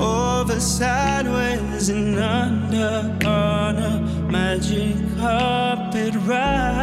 over 0.00 0.58
sideways 0.60 1.88
and 1.90 2.18
under 2.18 3.26
on 3.26 3.76
a 3.76 4.00
magic 4.30 4.96
carpet 5.18 6.14
ride. 6.26 6.75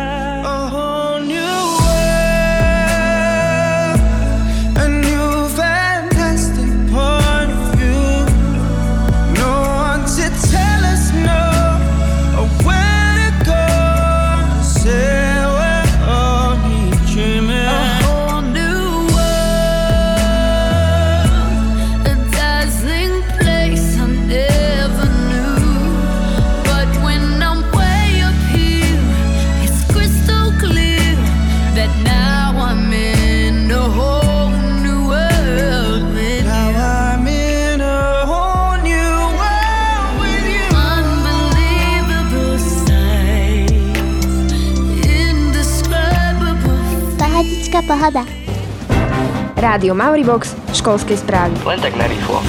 Rádio 49.74 49.98
Mauribox, 49.98 50.54
školské 50.78 51.18
správy. 51.18 51.58
Len 51.66 51.82
tak 51.82 51.98
narýchlo. 51.98 52.46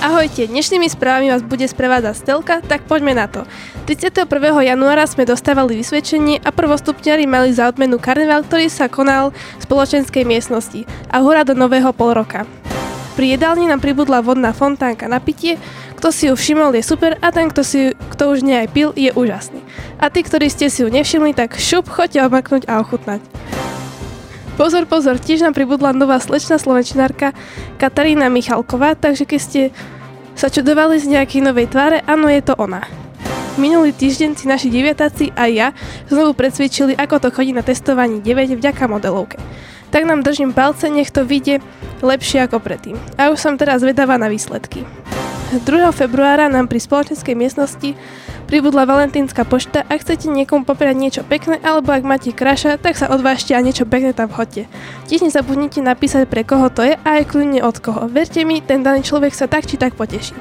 Ahojte, 0.00 0.48
dnešnými 0.48 0.88
správami 0.88 1.28
vás 1.28 1.44
bude 1.44 1.68
sprevádzať 1.68 2.24
Stelka, 2.24 2.64
tak 2.64 2.88
poďme 2.88 3.12
na 3.12 3.28
to. 3.28 3.44
31. 3.84 4.24
januára 4.64 5.04
sme 5.04 5.28
dostávali 5.28 5.76
vysvedčenie 5.76 6.40
a 6.40 6.48
prvostupňari 6.56 7.28
mali 7.28 7.52
za 7.52 7.68
odmenu 7.68 8.00
karneval, 8.00 8.48
ktorý 8.48 8.72
sa 8.72 8.88
konal 8.88 9.36
v 9.60 9.62
spoločenskej 9.68 10.24
miestnosti 10.24 10.88
a 11.12 11.20
hora 11.20 11.44
do 11.44 11.52
nového 11.52 11.92
pol 11.92 12.16
roka. 12.16 12.48
Pri 13.12 13.36
jedálni 13.36 13.68
nám 13.68 13.84
pribudla 13.84 14.24
vodná 14.24 14.56
fontánka 14.56 15.04
na 15.04 15.20
pitie, 15.20 15.60
kto 16.00 16.08
si 16.08 16.32
ju 16.32 16.34
všimol 16.38 16.72
je 16.78 16.80
super 16.80 17.20
a 17.20 17.28
ten, 17.28 17.52
kto, 17.52 17.60
si, 17.60 17.92
kto 17.92 18.32
už 18.32 18.40
nie 18.40 18.56
aj 18.56 18.72
pil, 18.72 18.96
je 18.96 19.12
úžasný. 19.12 19.60
A 19.98 20.06
tí, 20.14 20.22
ktorí 20.22 20.46
ste 20.46 20.70
si 20.70 20.86
ju 20.86 20.88
nevšimli, 20.88 21.34
tak 21.34 21.58
šup, 21.58 21.90
choďte 21.90 22.22
omaknúť 22.30 22.70
a 22.70 22.78
ochutnať. 22.78 23.18
Pozor, 24.54 24.86
pozor, 24.90 25.18
tiež 25.18 25.42
nám 25.42 25.54
pribudla 25.54 25.94
nová 25.94 26.18
slečná 26.18 26.58
slovenčinárka 26.58 27.34
Katarína 27.78 28.26
Michalková, 28.26 28.98
takže 28.98 29.26
keď 29.26 29.40
ste 29.42 29.62
sa 30.38 30.50
čudovali 30.50 30.98
z 30.98 31.14
nejakej 31.14 31.42
novej 31.42 31.70
tváre, 31.70 32.02
áno, 32.06 32.30
je 32.30 32.42
to 32.42 32.54
ona. 32.58 32.86
Minulý 33.58 33.90
týždeň 33.90 34.38
si 34.38 34.46
naši 34.46 34.70
deviatáci 34.70 35.34
a 35.34 35.50
ja 35.50 35.74
znovu 36.06 36.30
predsvičili, 36.30 36.94
ako 36.94 37.18
to 37.18 37.28
chodí 37.34 37.50
na 37.50 37.66
testovaní 37.66 38.22
9 38.22 38.54
vďaka 38.54 38.86
modelovke. 38.86 39.38
Tak 39.88 40.04
nám 40.04 40.20
držím 40.20 40.52
palce, 40.52 40.92
nech 40.92 41.08
to 41.08 41.24
vyjde 41.24 41.64
lepšie 42.04 42.44
ako 42.44 42.60
predtým. 42.60 42.96
A 43.16 43.32
už 43.32 43.40
som 43.40 43.56
teraz 43.56 43.80
vedavá 43.80 44.20
na 44.20 44.28
výsledky. 44.28 44.84
2. 45.48 45.64
februára 45.96 46.52
nám 46.52 46.68
pri 46.68 46.76
spoločenskej 46.76 47.32
miestnosti 47.32 47.96
pribudla 48.48 48.84
valentínska 48.84 49.48
pošta. 49.48 49.84
Ak 49.88 50.04
chcete 50.04 50.28
niekomu 50.28 50.64
popriať 50.68 50.96
niečo 50.96 51.22
pekné, 51.24 51.60
alebo 51.64 51.92
ak 51.92 52.04
máte 52.04 52.32
kraša, 52.32 52.76
tak 52.76 53.00
sa 53.00 53.12
odvážte 53.12 53.52
a 53.56 53.64
niečo 53.64 53.88
pekné 53.88 54.12
tam 54.12 54.28
vhodte. 54.28 54.68
Tiež 55.08 55.24
nezabudnite 55.24 55.80
napísať 55.84 56.28
pre 56.28 56.44
koho 56.44 56.68
to 56.68 56.84
je 56.84 56.96
a 56.96 57.08
aj 57.20 57.28
kľudne 57.28 57.60
od 57.64 57.76
koho. 57.80 58.08
Verte 58.08 58.44
mi, 58.44 58.64
ten 58.64 58.80
daný 58.80 59.04
človek 59.04 59.36
sa 59.36 59.48
tak 59.48 59.68
či 59.68 59.80
tak 59.80 59.96
poteší. 59.96 60.36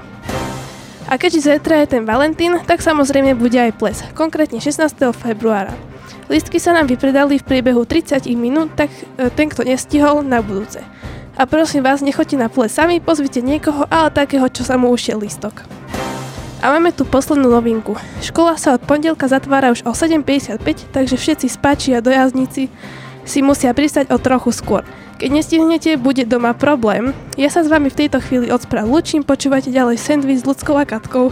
A 1.08 1.16
keďže 1.16 1.56
zajtra 1.56 1.88
je 1.88 2.00
ten 2.00 2.04
Valentín, 2.04 2.60
tak 2.68 2.84
samozrejme 2.84 3.32
bude 3.40 3.56
aj 3.56 3.80
ples, 3.80 4.04
konkrétne 4.12 4.60
16. 4.60 4.92
februára. 5.16 5.72
Listky 6.28 6.60
sa 6.60 6.76
nám 6.76 6.92
vypredali 6.92 7.40
v 7.40 7.48
priebehu 7.48 7.88
30 7.88 8.28
minút, 8.36 8.76
tak 8.76 8.92
e, 8.92 9.32
ten, 9.32 9.48
kto 9.48 9.64
nestihol, 9.64 10.28
na 10.28 10.44
budúce. 10.44 10.84
A 11.40 11.48
prosím 11.48 11.88
vás, 11.88 12.04
nechoďte 12.04 12.36
na 12.36 12.52
ples 12.52 12.76
sami, 12.76 13.00
pozvite 13.00 13.40
niekoho, 13.40 13.88
ale 13.88 14.12
takého, 14.12 14.52
čo 14.52 14.68
sa 14.68 14.76
mu 14.76 14.92
ušiel 14.92 15.24
listok. 15.24 15.64
A 16.60 16.74
máme 16.74 16.92
tu 16.92 17.08
poslednú 17.08 17.48
novinku. 17.48 17.96
Škola 18.20 18.60
sa 18.60 18.76
od 18.76 18.84
pondelka 18.84 19.30
zatvára 19.32 19.72
už 19.72 19.88
o 19.88 19.96
7.55, 19.96 20.92
takže 20.92 21.16
všetci 21.16 21.48
spáči 21.48 21.96
a 21.96 22.04
dojazdníci 22.04 22.74
si 23.24 23.40
musia 23.40 23.72
pristať 23.72 24.12
o 24.12 24.18
trochu 24.20 24.52
skôr. 24.52 24.84
Keď 25.22 25.30
nestihnete, 25.32 25.92
bude 25.96 26.28
doma 26.28 26.52
problém. 26.58 27.16
Ja 27.40 27.48
sa 27.48 27.64
s 27.64 27.72
vami 27.72 27.88
v 27.88 28.04
tejto 28.04 28.20
chvíli 28.20 28.52
od 28.52 28.60
správ 28.60 28.90
lučím, 28.90 29.24
počúvate 29.24 29.72
ďalej 29.72 30.02
sandwich 30.02 30.44
s 30.44 30.48
ľudskou 30.50 30.76
a 30.76 30.84
katkou. 30.84 31.32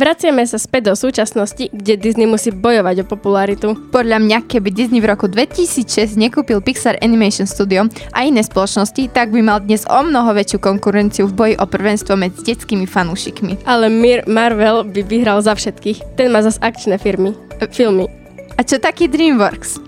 Vraciame 0.00 0.48
sa 0.48 0.56
späť 0.56 0.88
do 0.88 0.94
súčasnosti, 0.96 1.68
kde 1.76 2.00
Disney 2.00 2.24
musí 2.24 2.48
bojovať 2.48 3.04
o 3.04 3.08
popularitu. 3.12 3.76
Podľa 3.92 4.16
mňa, 4.16 4.48
keby 4.48 4.72
Disney 4.72 4.96
v 4.96 5.12
roku 5.12 5.28
2006 5.28 6.16
nekúpil 6.16 6.64
Pixar 6.64 6.96
Animation 7.04 7.44
Studio 7.44 7.84
a 8.16 8.24
iné 8.24 8.40
spoločnosti, 8.40 9.12
tak 9.12 9.28
by 9.28 9.44
mal 9.44 9.60
dnes 9.60 9.84
o 9.84 10.00
mnoho 10.00 10.32
väčšiu 10.32 10.56
konkurenciu 10.56 11.28
v 11.28 11.36
boji 11.36 11.54
o 11.60 11.68
prvenstvo 11.68 12.16
medzi 12.16 12.40
detskými 12.40 12.88
fanúšikmi. 12.88 13.68
Ale 13.68 13.92
Mir- 13.92 14.24
Marvel 14.24 14.88
by 14.88 15.04
vyhral 15.04 15.44
za 15.44 15.52
všetkých. 15.52 16.16
Ten 16.16 16.32
má 16.32 16.40
zas 16.40 16.56
akčné 16.64 16.96
firmy, 16.96 17.36
e, 17.60 17.68
filmy. 17.68 18.08
A 18.56 18.64
čo 18.64 18.80
taký 18.80 19.04
DreamWorks? 19.04 19.84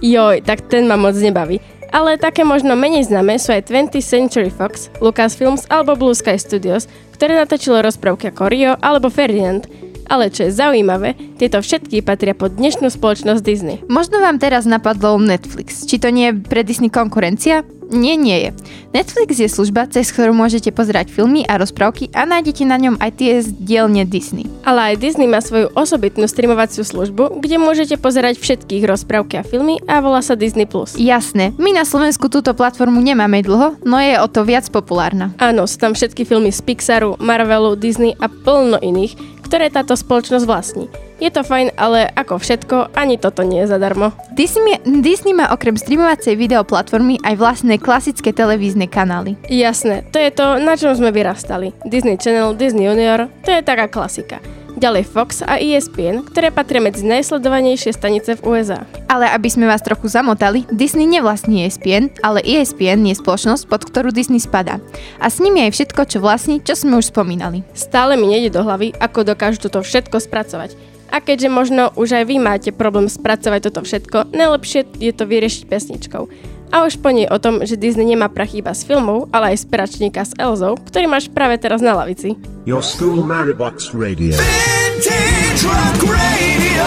Joj, 0.00 0.40
tak 0.40 0.72
ten 0.72 0.88
ma 0.88 0.96
moc 0.96 1.20
nebaví. 1.20 1.60
Ale 1.94 2.18
také 2.18 2.42
možno 2.42 2.74
menej 2.74 3.06
známe 3.06 3.38
sú 3.38 3.54
aj 3.54 3.70
20th 3.70 4.02
Century 4.02 4.50
Fox, 4.50 4.90
Lucasfilms 4.98 5.70
alebo 5.70 5.94
Blue 5.94 6.10
Sky 6.10 6.34
Studios, 6.34 6.90
ktoré 7.14 7.38
natočilo 7.38 7.86
rozprávky 7.86 8.34
ako 8.34 8.50
Rio 8.50 8.72
alebo 8.82 9.06
Ferdinand. 9.06 9.62
Ale 10.08 10.28
čo 10.28 10.48
je 10.48 10.56
zaujímavé, 10.56 11.16
tieto 11.40 11.60
všetky 11.60 12.04
patria 12.04 12.36
pod 12.36 12.56
dnešnú 12.56 12.92
spoločnosť 12.92 13.40
Disney. 13.40 13.80
Možno 13.88 14.20
vám 14.20 14.36
teraz 14.36 14.68
napadlo 14.68 15.16
Netflix. 15.16 15.88
Či 15.88 16.00
to 16.00 16.08
nie 16.12 16.30
je 16.30 16.38
pre 16.44 16.60
Disney 16.62 16.92
konkurencia? 16.92 17.64
Nie, 17.92 18.16
nie 18.16 18.48
je. 18.48 18.50
Netflix 18.96 19.36
je 19.36 19.48
služba, 19.50 19.84
cez 19.90 20.08
ktorú 20.08 20.32
môžete 20.32 20.72
pozerať 20.72 21.12
filmy 21.12 21.44
a 21.44 21.60
rozprávky 21.60 22.08
a 22.16 22.24
nájdete 22.24 22.64
na 22.64 22.80
ňom 22.80 22.96
aj 22.96 23.10
tie 23.20 23.44
z 23.44 23.52
dielne 23.52 24.08
Disney. 24.08 24.48
Ale 24.64 24.94
aj 24.94 25.04
Disney 25.04 25.28
má 25.28 25.44
svoju 25.44 25.68
osobitnú 25.76 26.24
streamovaciu 26.24 26.80
službu, 26.80 27.44
kde 27.44 27.60
môžete 27.60 28.00
pozerať 28.00 28.40
všetkých 28.40 28.88
rozprávky 28.88 29.42
a 29.42 29.44
filmy 29.44 29.84
a 29.84 30.00
volá 30.00 30.24
sa 30.24 30.32
Disney+. 30.32 30.64
Jasné, 30.96 31.52
my 31.60 31.70
na 31.76 31.84
Slovensku 31.84 32.32
túto 32.32 32.56
platformu 32.56 33.04
nemáme 33.04 33.44
dlho, 33.44 33.76
no 33.84 33.96
je 34.00 34.16
o 34.16 34.26
to 34.32 34.48
viac 34.48 34.64
populárna. 34.72 35.36
Áno, 35.36 35.68
sú 35.68 35.76
tam 35.76 35.92
všetky 35.92 36.24
filmy 36.24 36.50
z 36.54 36.64
Pixaru, 36.64 37.20
Marvelu, 37.20 37.76
Disney 37.76 38.16
a 38.16 38.32
plno 38.32 38.80
iných, 38.80 39.43
ktoré 39.54 39.70
táto 39.70 39.94
spoločnosť 39.94 40.50
vlastní. 40.50 40.90
Je 41.22 41.30
to 41.30 41.46
fajn, 41.46 41.78
ale 41.78 42.10
ako 42.18 42.42
všetko, 42.42 42.90
ani 42.98 43.22
toto 43.22 43.46
nie 43.46 43.62
je 43.62 43.70
zadarmo. 43.70 44.10
Disney, 44.34 44.82
Disney 44.82 45.30
má 45.30 45.46
okrem 45.54 45.78
streamovacej 45.78 46.34
videoplatformy 46.34 47.22
aj 47.22 47.38
vlastné 47.38 47.78
klasické 47.78 48.34
televízne 48.34 48.90
kanály. 48.90 49.38
Jasné, 49.46 50.10
to 50.10 50.18
je 50.18 50.34
to, 50.34 50.58
na 50.58 50.74
čom 50.74 50.98
sme 50.98 51.14
vyrastali. 51.14 51.70
Disney 51.86 52.18
Channel, 52.18 52.58
Disney 52.58 52.90
Junior, 52.90 53.30
to 53.46 53.54
je 53.54 53.62
taká 53.62 53.86
klasika. 53.86 54.42
Ďalej 54.84 55.16
Fox 55.16 55.40
a 55.40 55.56
ESPN, 55.56 56.28
ktoré 56.28 56.52
patria 56.52 56.76
medzi 56.76 57.08
najsledovanejšie 57.08 57.96
stanice 57.96 58.36
v 58.36 58.44
USA. 58.52 58.84
Ale 59.08 59.24
aby 59.32 59.48
sme 59.48 59.64
vás 59.64 59.80
trochu 59.80 60.12
zamotali, 60.12 60.68
Disney 60.68 61.08
nevlastní 61.08 61.64
ESPN, 61.64 62.12
ale 62.20 62.44
ESPN 62.44 63.00
je 63.08 63.16
spoločnosť, 63.16 63.64
pod 63.64 63.80
ktorú 63.88 64.12
Disney 64.12 64.36
spadá. 64.36 64.84
A 65.24 65.32
s 65.32 65.40
nimi 65.40 65.64
aj 65.64 65.72
všetko, 65.72 66.04
čo 66.04 66.20
vlastní, 66.20 66.60
čo 66.60 66.76
sme 66.76 67.00
už 67.00 67.16
spomínali. 67.16 67.64
Stále 67.72 68.20
mi 68.20 68.28
nejde 68.28 68.52
do 68.52 68.60
hlavy, 68.60 68.92
ako 69.00 69.24
dokážu 69.24 69.64
toto 69.64 69.80
všetko 69.80 70.20
spracovať. 70.20 70.76
A 71.08 71.24
keďže 71.24 71.48
možno 71.48 71.88
už 71.96 72.20
aj 72.20 72.24
vy 72.28 72.36
máte 72.36 72.68
problém 72.68 73.08
spracovať 73.08 73.72
toto 73.72 73.88
všetko, 73.88 74.36
najlepšie 74.36 74.84
je 75.00 75.12
to 75.16 75.24
vyriešiť 75.24 75.64
pesničkou. 75.64 76.28
A 76.72 76.86
už 76.86 76.96
po 77.02 77.10
nej 77.12 77.28
o 77.28 77.36
tom, 77.42 77.60
že 77.66 77.76
Disney 77.76 78.08
nemá 78.08 78.32
prach 78.32 78.54
iba 78.54 78.72
z 78.72 78.86
filmov, 78.86 79.28
ale 79.34 79.54
aj 79.54 79.62
z 79.62 79.64
peračníka 79.68 80.22
s 80.24 80.32
Elzou, 80.38 80.78
ktorý 80.78 81.10
máš 81.10 81.28
práve 81.28 81.58
teraz 81.60 81.84
na 81.84 81.92
lavici. 81.92 82.38
Your 82.64 82.80
school 82.80 83.20
Maribox 83.20 83.92
Radio. 83.92 84.32
Vintage 84.38 85.62
rock 85.68 86.00
radio. 86.08 86.86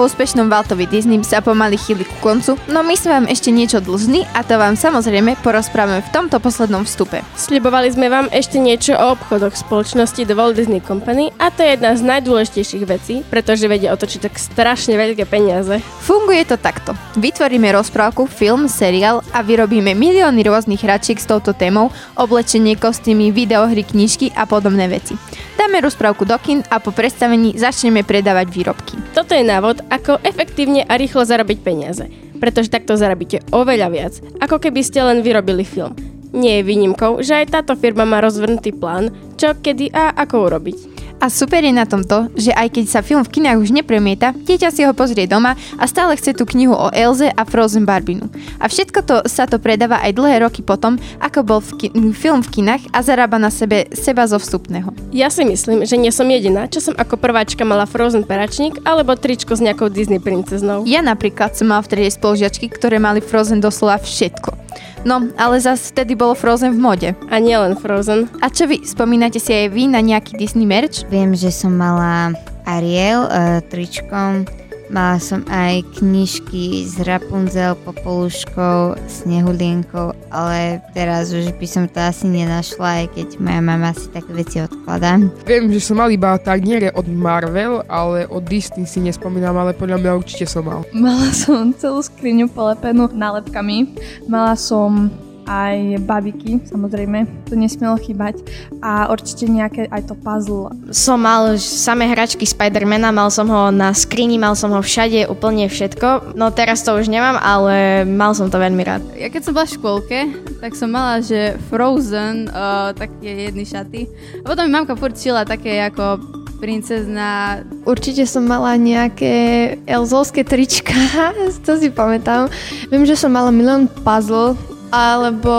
o 0.00 0.08
úspešnom 0.08 0.48
Waltovi 0.48 0.88
Disney 0.88 1.20
sa 1.20 1.44
pomaly 1.44 1.76
chýli 1.76 2.08
ku 2.08 2.16
koncu, 2.24 2.56
no 2.72 2.80
my 2.80 2.96
sme 2.96 3.20
vám 3.20 3.26
ešte 3.28 3.52
niečo 3.52 3.84
dlžní 3.84 4.24
a 4.32 4.40
to 4.40 4.56
vám 4.56 4.72
samozrejme 4.72 5.36
porozprávame 5.44 6.00
v 6.00 6.08
tomto 6.08 6.40
poslednom 6.40 6.88
vstupe. 6.88 7.20
Sľubovali 7.36 7.92
sme 7.92 8.08
vám 8.08 8.32
ešte 8.32 8.56
niečo 8.56 8.96
o 8.96 9.12
obchodoch 9.12 9.52
spoločnosti 9.52 10.24
The 10.24 10.32
Walt 10.32 10.56
Disney 10.56 10.80
Company 10.80 11.28
a 11.36 11.52
to 11.52 11.60
je 11.60 11.76
jedna 11.76 11.92
z 11.92 12.00
najdôležitejších 12.08 12.84
vecí, 12.88 13.20
pretože 13.28 13.68
vedia 13.68 13.92
otočiť 13.92 14.20
tak 14.24 14.40
strašne 14.40 14.96
veľké 14.96 15.28
peniaze. 15.28 15.84
Funguje 16.00 16.48
to 16.48 16.56
takto. 16.56 16.96
Vytvoríme 17.20 17.68
rozprávku, 17.68 18.24
film, 18.24 18.72
seriál 18.72 19.20
a 19.36 19.44
vyrobíme 19.44 19.92
milióny 19.92 20.40
rôznych 20.48 20.80
hračiek 20.80 21.20
s 21.20 21.28
touto 21.28 21.52
témou, 21.52 21.92
oblečenie, 22.16 22.72
kostýmy, 22.80 23.36
videohry, 23.36 23.84
knižky 23.84 24.32
a 24.32 24.48
podobné 24.48 24.88
veci. 24.88 25.12
Dáme 25.60 25.84
rozprávku 25.84 26.24
do 26.24 26.40
kin 26.40 26.64
a 26.72 26.80
po 26.80 26.88
predstavení 26.88 27.52
začneme 27.52 28.00
predávať 28.00 28.48
výrobky. 28.48 28.96
Toto 29.12 29.36
je 29.36 29.44
návod, 29.44 29.84
ako 29.92 30.16
efektívne 30.24 30.88
a 30.88 30.96
rýchlo 30.96 31.28
zarobiť 31.28 31.58
peniaze, 31.60 32.08
pretože 32.40 32.72
takto 32.72 32.96
zarobíte 32.96 33.44
oveľa 33.52 33.88
viac, 33.92 34.14
ako 34.40 34.56
keby 34.56 34.80
ste 34.80 35.04
len 35.04 35.20
vyrobili 35.20 35.68
film. 35.68 35.92
Nie 36.32 36.64
je 36.64 36.68
výnimkou, 36.72 37.20
že 37.20 37.44
aj 37.44 37.52
táto 37.52 37.76
firma 37.76 38.08
má 38.08 38.24
rozvrnutý 38.24 38.72
plán, 38.72 39.12
čo, 39.36 39.52
kedy 39.52 39.92
a 39.92 40.16
ako 40.16 40.48
urobiť. 40.48 40.78
A 41.20 41.28
super 41.28 41.60
je 41.60 41.68
na 41.68 41.84
tom 41.84 42.00
to, 42.00 42.32
že 42.32 42.48
aj 42.56 42.72
keď 42.72 42.84
sa 42.88 43.04
film 43.04 43.20
v 43.20 43.28
kinách 43.28 43.60
už 43.60 43.76
nepremieta, 43.76 44.32
dieťa 44.32 44.72
si 44.72 44.88
ho 44.88 44.96
pozrie 44.96 45.28
doma 45.28 45.52
a 45.76 45.84
stále 45.84 46.16
chce 46.16 46.32
tú 46.32 46.48
knihu 46.48 46.72
o 46.72 46.88
Elze 46.96 47.28
a 47.28 47.44
Frozen 47.44 47.84
Barbinu. 47.84 48.32
A 48.56 48.72
všetko 48.72 48.98
to 49.04 49.16
sa 49.28 49.44
to 49.44 49.60
predáva 49.60 50.00
aj 50.00 50.16
dlhé 50.16 50.40
roky 50.40 50.64
potom, 50.64 50.96
ako 51.20 51.44
bol 51.44 51.60
v 51.60 51.70
ki- 51.76 51.92
film 52.16 52.40
v 52.40 52.48
kinách 52.48 52.88
a 52.96 53.04
zarába 53.04 53.36
na 53.36 53.52
sebe 53.52 53.92
seba 53.92 54.24
zo 54.24 54.40
vstupného. 54.40 54.96
Ja 55.12 55.28
si 55.28 55.44
myslím, 55.44 55.84
že 55.84 56.00
nie 56.00 56.08
som 56.08 56.24
jediná, 56.24 56.64
čo 56.72 56.80
som 56.80 56.96
ako 56.96 57.20
prváčka 57.20 57.68
mala 57.68 57.84
Frozen 57.84 58.24
peračník 58.24 58.80
alebo 58.88 59.12
tričko 59.12 59.52
s 59.52 59.60
nejakou 59.60 59.92
Disney 59.92 60.24
princeznou. 60.24 60.88
Ja 60.88 61.04
napríklad 61.04 61.52
som 61.52 61.68
mal 61.68 61.84
v 61.84 61.92
triede 61.92 62.16
spolužiačky, 62.16 62.72
ktoré 62.72 62.96
mali 62.96 63.20
Frozen 63.20 63.60
doslova 63.60 64.00
všetko. 64.00 64.59
No, 65.00 65.24
ale 65.40 65.56
zase 65.64 65.96
vtedy 65.96 66.12
bolo 66.12 66.36
Frozen 66.36 66.76
v 66.76 66.80
mode. 66.80 67.10
A 67.32 67.40
nielen 67.40 67.72
Frozen. 67.72 68.28
A 68.44 68.52
čo 68.52 68.68
vy, 68.68 68.84
spomínate 68.84 69.40
si 69.40 69.48
aj 69.48 69.72
vy 69.72 69.88
na 69.88 70.04
nejaký 70.04 70.36
Disney 70.36 70.68
merch? 70.68 71.08
Viem, 71.08 71.32
že 71.32 71.48
som 71.48 71.72
mala 71.72 72.36
Ariel 72.68 73.24
uh, 73.24 73.64
tričkom, 73.64 74.44
mala 74.90 75.16
som 75.22 75.46
aj 75.46 75.86
knižky 76.02 76.84
s 76.84 76.98
Rapunzel, 77.00 77.78
Popoluškou, 77.86 78.98
Snehulienkou, 79.06 80.12
ale 80.34 80.82
teraz 80.92 81.30
už 81.30 81.54
by 81.56 81.66
som 81.66 81.84
to 81.86 82.02
asi 82.02 82.26
nenašla, 82.26 83.06
aj 83.06 83.06
keď 83.14 83.28
moja 83.38 83.62
mama 83.62 83.90
si 83.94 84.10
také 84.10 84.30
veci 84.34 84.58
odkladá. 84.60 85.22
Viem, 85.46 85.70
že 85.70 85.80
som 85.80 86.02
mal 86.02 86.10
iba 86.10 86.34
tagniere 86.36 86.90
od 86.98 87.06
Marvel, 87.06 87.86
ale 87.86 88.26
od 88.26 88.42
Disney 88.50 88.84
si 88.84 88.98
nespomínam, 88.98 89.54
ale 89.54 89.72
podľa 89.72 90.02
mňa 90.02 90.10
určite 90.18 90.50
som 90.50 90.66
mal. 90.66 90.82
Mala 90.90 91.30
som 91.30 91.70
celú 91.70 92.02
skriňu 92.02 92.50
polepenú 92.50 93.06
nálepkami. 93.14 93.94
Mala 94.26 94.58
som 94.58 95.08
aj 95.50 96.06
babiky, 96.06 96.62
samozrejme, 96.70 97.26
to 97.50 97.58
nesmielo 97.58 97.98
chýbať. 97.98 98.38
A 98.78 99.10
určite 99.10 99.50
nejaké 99.50 99.90
aj 99.90 100.06
to 100.06 100.14
puzzle. 100.14 100.70
Som 100.94 101.26
mal 101.26 101.58
samé 101.58 102.06
hračky 102.06 102.46
Spidermana, 102.46 103.10
mal 103.10 103.34
som 103.34 103.50
ho 103.50 103.74
na 103.74 103.90
skrini, 103.90 104.38
mal 104.38 104.54
som 104.54 104.70
ho 104.70 104.78
všade, 104.78 105.26
úplne 105.26 105.66
všetko. 105.66 106.38
No 106.38 106.54
teraz 106.54 106.86
to 106.86 106.94
už 106.94 107.10
nemám, 107.10 107.34
ale 107.42 108.06
mal 108.06 108.30
som 108.30 108.46
to 108.46 108.62
veľmi 108.62 108.82
rád. 108.86 109.02
Ja 109.18 109.26
keď 109.26 109.50
som 109.50 109.52
bola 109.58 109.66
v 109.66 109.74
škôlke, 109.74 110.18
tak 110.62 110.72
som 110.78 110.88
mala, 110.94 111.18
že 111.18 111.58
Frozen, 111.66 112.46
uh, 112.46 112.94
také 112.94 113.50
jedny 113.50 113.66
šaty. 113.66 114.06
A 114.42 114.54
potom 114.54 114.70
mi 114.70 114.72
mamka 114.72 114.94
furt 114.94 115.18
šila 115.18 115.42
také 115.42 115.82
ako 115.82 116.22
princezna. 116.60 117.64
Určite 117.88 118.28
som 118.28 118.44
mala 118.44 118.76
nejaké 118.76 119.74
elzovské 119.88 120.44
trička, 120.44 120.94
to 121.66 121.80
si 121.80 121.88
pamätám. 121.88 122.52
Viem, 122.92 123.08
že 123.08 123.16
som 123.16 123.32
mala 123.32 123.48
milión 123.48 123.88
puzzle, 123.88 124.54
alebo 124.90 125.54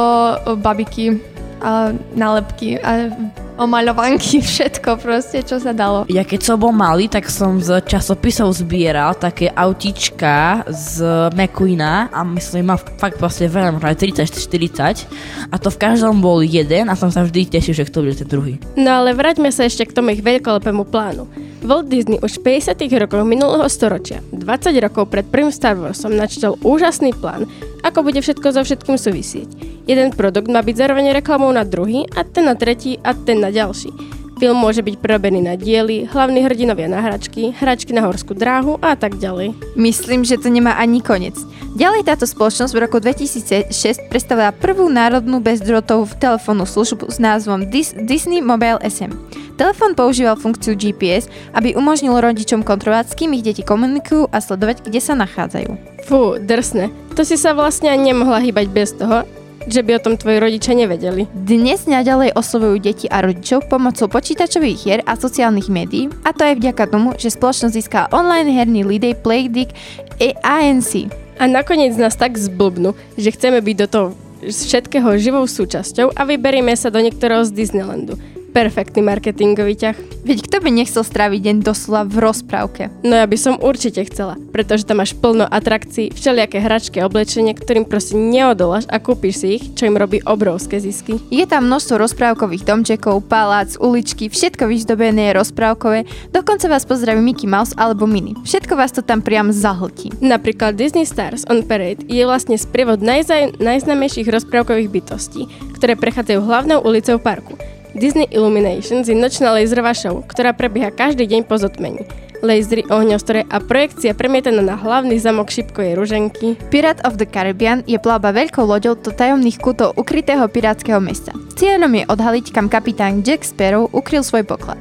babiky 0.59 1.30
a 1.61 1.93
nálepky 2.17 2.81
a 2.81 3.13
omaľovanky, 3.61 4.41
všetko 4.51 4.97
proste, 4.97 5.45
čo 5.45 5.61
sa 5.61 5.71
dalo. 5.71 6.09
Ja 6.09 6.25
keď 6.25 6.41
som 6.41 6.57
bol 6.57 6.73
malý, 6.73 7.05
tak 7.05 7.29
som 7.29 7.61
z 7.61 7.85
časopisov 7.85 8.57
zbieral 8.57 9.13
také 9.13 9.53
autička 9.53 10.65
z 10.67 11.05
McQueena 11.37 12.09
a 12.09 12.25
myslím, 12.25 12.73
mal 12.73 12.81
fakt 12.97 13.21
proste 13.21 13.45
veľa, 13.45 13.77
možno 13.77 13.93
aj 13.93 13.97
30-40 14.25 15.53
a 15.53 15.55
to 15.61 15.69
v 15.69 15.77
každom 15.77 16.19
bol 16.19 16.41
jeden 16.41 16.89
a 16.89 16.97
som 16.97 17.13
sa 17.13 17.21
vždy 17.21 17.53
tešil, 17.53 17.77
že 17.77 17.85
kto 17.85 18.01
bude 18.01 18.17
ten 18.17 18.25
druhý. 18.27 18.57
No 18.73 19.05
ale 19.05 19.13
vráťme 19.13 19.53
sa 19.53 19.69
ešte 19.69 19.85
k 19.85 19.93
tomu 19.93 20.17
ich 20.17 20.25
veľkolepému 20.25 20.89
plánu. 20.89 21.29
Walt 21.61 21.93
Disney 21.93 22.17
už 22.25 22.41
v 22.41 22.57
50. 22.57 22.73
rokoch 23.05 23.21
minulého 23.21 23.69
storočia, 23.69 24.17
20 24.33 24.73
rokov 24.81 25.13
pred 25.13 25.21
prvým 25.29 25.53
Star 25.53 25.77
Warsom, 25.77 26.17
načítal 26.17 26.57
úžasný 26.65 27.13
plán, 27.13 27.45
ako 27.85 28.01
bude 28.01 28.17
všetko 28.17 28.47
so 28.49 28.61
všetkým 28.65 28.97
súvisieť. 28.97 29.49
Jeden 29.91 30.15
produkt 30.15 30.47
má 30.47 30.63
byť 30.63 30.87
zároveň 30.87 31.11
reklamou 31.11 31.51
na 31.51 31.67
druhý 31.67 32.07
a 32.15 32.23
ten 32.23 32.47
na 32.47 32.55
tretí 32.55 32.95
a 33.03 33.11
ten 33.11 33.43
na 33.43 33.51
ďalší. 33.51 33.91
Film 34.39 34.55
môže 34.55 34.79
byť 34.79 35.03
prerobený 35.03 35.43
na 35.43 35.59
diely, 35.59 36.07
hlavní 36.07 36.47
hrdinovia 36.47 36.87
na 36.87 37.03
hračky, 37.03 37.51
hračky 37.51 37.91
na 37.91 38.07
horskú 38.07 38.31
dráhu 38.31 38.79
a 38.79 38.95
tak 38.95 39.19
ďalej. 39.19 39.51
Myslím, 39.75 40.23
že 40.23 40.39
to 40.39 40.47
nemá 40.47 40.79
ani 40.79 41.03
koniec. 41.03 41.35
Ďalej 41.75 42.07
táto 42.07 42.23
spoločnosť 42.23 42.71
v 42.71 42.79
roku 42.79 43.03
2006 43.03 44.07
predstavila 44.07 44.55
prvú 44.55 44.87
národnú 44.87 45.43
bezdrotovú 45.43 46.07
telefónnu 46.15 46.63
službu 46.63 47.11
s 47.11 47.19
názvom 47.19 47.67
Dis- 47.67 47.91
Disney 47.91 48.39
Mobile 48.39 48.79
SM. 48.79 49.11
Telefón 49.59 49.91
používal 49.91 50.39
funkciu 50.39 50.79
GPS, 50.79 51.27
aby 51.51 51.75
umožnil 51.75 52.15
rodičom 52.15 52.63
kontrolovať, 52.63 53.11
s 53.11 53.17
kým 53.19 53.35
ich 53.35 53.43
deti 53.43 53.61
komunikujú 53.61 54.31
a 54.31 54.39
sledovať, 54.39 54.87
kde 54.87 55.03
sa 55.03 55.19
nachádzajú. 55.19 55.69
Fú, 56.07 56.39
drsne. 56.39 56.89
To 57.19 57.27
si 57.27 57.35
sa 57.35 57.51
vlastne 57.51 57.91
ani 57.91 58.15
nemohla 58.15 58.39
hýbať 58.39 58.71
bez 58.71 58.95
toho, 58.95 59.27
že 59.67 59.81
by 59.85 59.97
o 59.97 60.03
tom 60.03 60.15
tvoji 60.17 60.37
rodičia 60.41 60.73
nevedeli. 60.73 61.29
Dnes 61.33 61.85
naďalej 61.85 62.33
oslovujú 62.33 62.81
deti 62.81 63.05
a 63.11 63.21
rodičov 63.21 63.69
pomocou 63.69 64.09
počítačových 64.09 64.77
hier 64.77 65.01
a 65.05 65.13
sociálnych 65.17 65.69
médií 65.69 66.09
a 66.25 66.33
to 66.33 66.47
aj 66.47 66.57
vďaka 66.57 66.83
tomu, 66.89 67.13
že 67.17 67.33
spoločnosť 67.33 67.73
získala 67.75 68.11
online 68.15 68.49
herný 68.49 68.81
lídej 68.87 69.19
Playdick 69.21 69.73
e 70.17 70.33
ANC. 70.41 71.11
A 71.41 71.49
nakoniec 71.49 71.97
nás 71.97 72.13
tak 72.13 72.37
zblbnú, 72.37 72.93
že 73.17 73.33
chceme 73.33 73.61
byť 73.61 73.75
do 73.81 73.87
toho 73.89 74.07
z 74.41 74.57
všetkého 74.65 75.09
živou 75.21 75.45
súčasťou 75.45 76.17
a 76.17 76.21
vyberieme 76.25 76.73
sa 76.73 76.89
do 76.89 76.97
niektorého 76.97 77.45
z 77.45 77.53
Disneylandu. 77.53 78.17
Perfektný 78.51 78.99
marketingový 79.07 79.79
ťah. 79.79 79.97
Veď 80.27 80.43
kto 80.43 80.57
by 80.59 80.69
nechcel 80.75 81.07
stráviť 81.07 81.39
deň 81.39 81.57
doslova 81.63 82.03
v 82.03 82.19
rozprávke? 82.19 82.91
No 82.99 83.15
ja 83.15 83.23
by 83.23 83.37
som 83.39 83.55
určite 83.57 84.03
chcela, 84.11 84.35
pretože 84.51 84.83
tam 84.83 84.99
máš 84.99 85.15
plno 85.15 85.47
atrakcií, 85.47 86.11
všelijaké 86.11 86.59
hračky 86.59 86.99
a 86.99 87.07
oblečenie, 87.07 87.55
ktorým 87.55 87.87
proste 87.87 88.19
neodoláš 88.19 88.85
a 88.91 88.99
kúpiš 88.99 89.35
si 89.39 89.47
ich, 89.55 89.63
čo 89.79 89.87
im 89.87 89.95
robí 89.95 90.19
obrovské 90.27 90.83
zisky. 90.83 91.15
Je 91.31 91.47
tam 91.47 91.71
množstvo 91.71 91.95
rozprávkových 91.95 92.67
domčekov, 92.67 93.23
palác, 93.31 93.79
uličky, 93.79 94.27
všetko 94.27 94.67
vyzdobené 94.67 95.31
je 95.31 95.37
rozprávkové, 95.39 95.99
dokonca 96.35 96.67
vás 96.67 96.83
pozdraví 96.83 97.23
Mickey 97.23 97.47
Mouse 97.47 97.71
alebo 97.79 98.03
Minnie. 98.03 98.35
Všetko 98.43 98.75
vás 98.75 98.91
to 98.91 98.99
tam 98.99 99.23
priam 99.23 99.55
zahltí. 99.55 100.11
Napríklad 100.19 100.75
Disney 100.75 101.07
Stars 101.07 101.47
on 101.47 101.63
Parade 101.63 102.03
je 102.11 102.21
vlastne 102.27 102.59
sprievod 102.59 102.99
najzaj, 102.99 103.63
najznámejších 103.63 104.27
rozprávkových 104.27 104.91
bytostí, 104.91 105.47
ktoré 105.79 105.95
prechádzajú 105.95 106.39
hlavnou 106.43 106.83
ulicou 106.83 107.15
parku. 107.15 107.55
Disney 107.91 108.23
Illuminations 108.31 109.11
je 109.11 109.15
nočná 109.15 109.51
laserová 109.51 109.91
show, 109.91 110.23
ktorá 110.23 110.55
prebieha 110.55 110.95
každý 110.95 111.27
deň 111.27 111.43
po 111.43 111.59
zotmení. 111.59 112.07
Lasery, 112.39 112.87
ohňostroje 112.89 113.45
a 113.51 113.61
projekcia 113.61 114.17
premietaná 114.17 114.65
na 114.65 114.79
hlavný 114.79 115.19
zamok 115.21 115.53
šipkovej 115.53 115.93
ruženky. 115.93 116.57
Pirate 116.73 117.03
of 117.05 117.21
the 117.21 117.27
Caribbean 117.27 117.85
je 117.85 118.01
plavba 118.01 118.33
veľkou 118.33 118.65
loďou 118.65 118.97
do 118.97 119.13
tajomných 119.13 119.61
kútov 119.61 119.93
ukrytého 119.99 120.47
pirátskeho 120.49 120.97
mesta. 120.97 121.35
Cieľom 121.53 121.91
je 122.01 122.03
odhaliť, 122.09 122.45
kam 122.49 122.71
kapitán 122.71 123.21
Jack 123.21 123.45
Sparrow 123.45 123.91
ukryl 123.93 124.25
svoj 124.25 124.47
poklad 124.47 124.79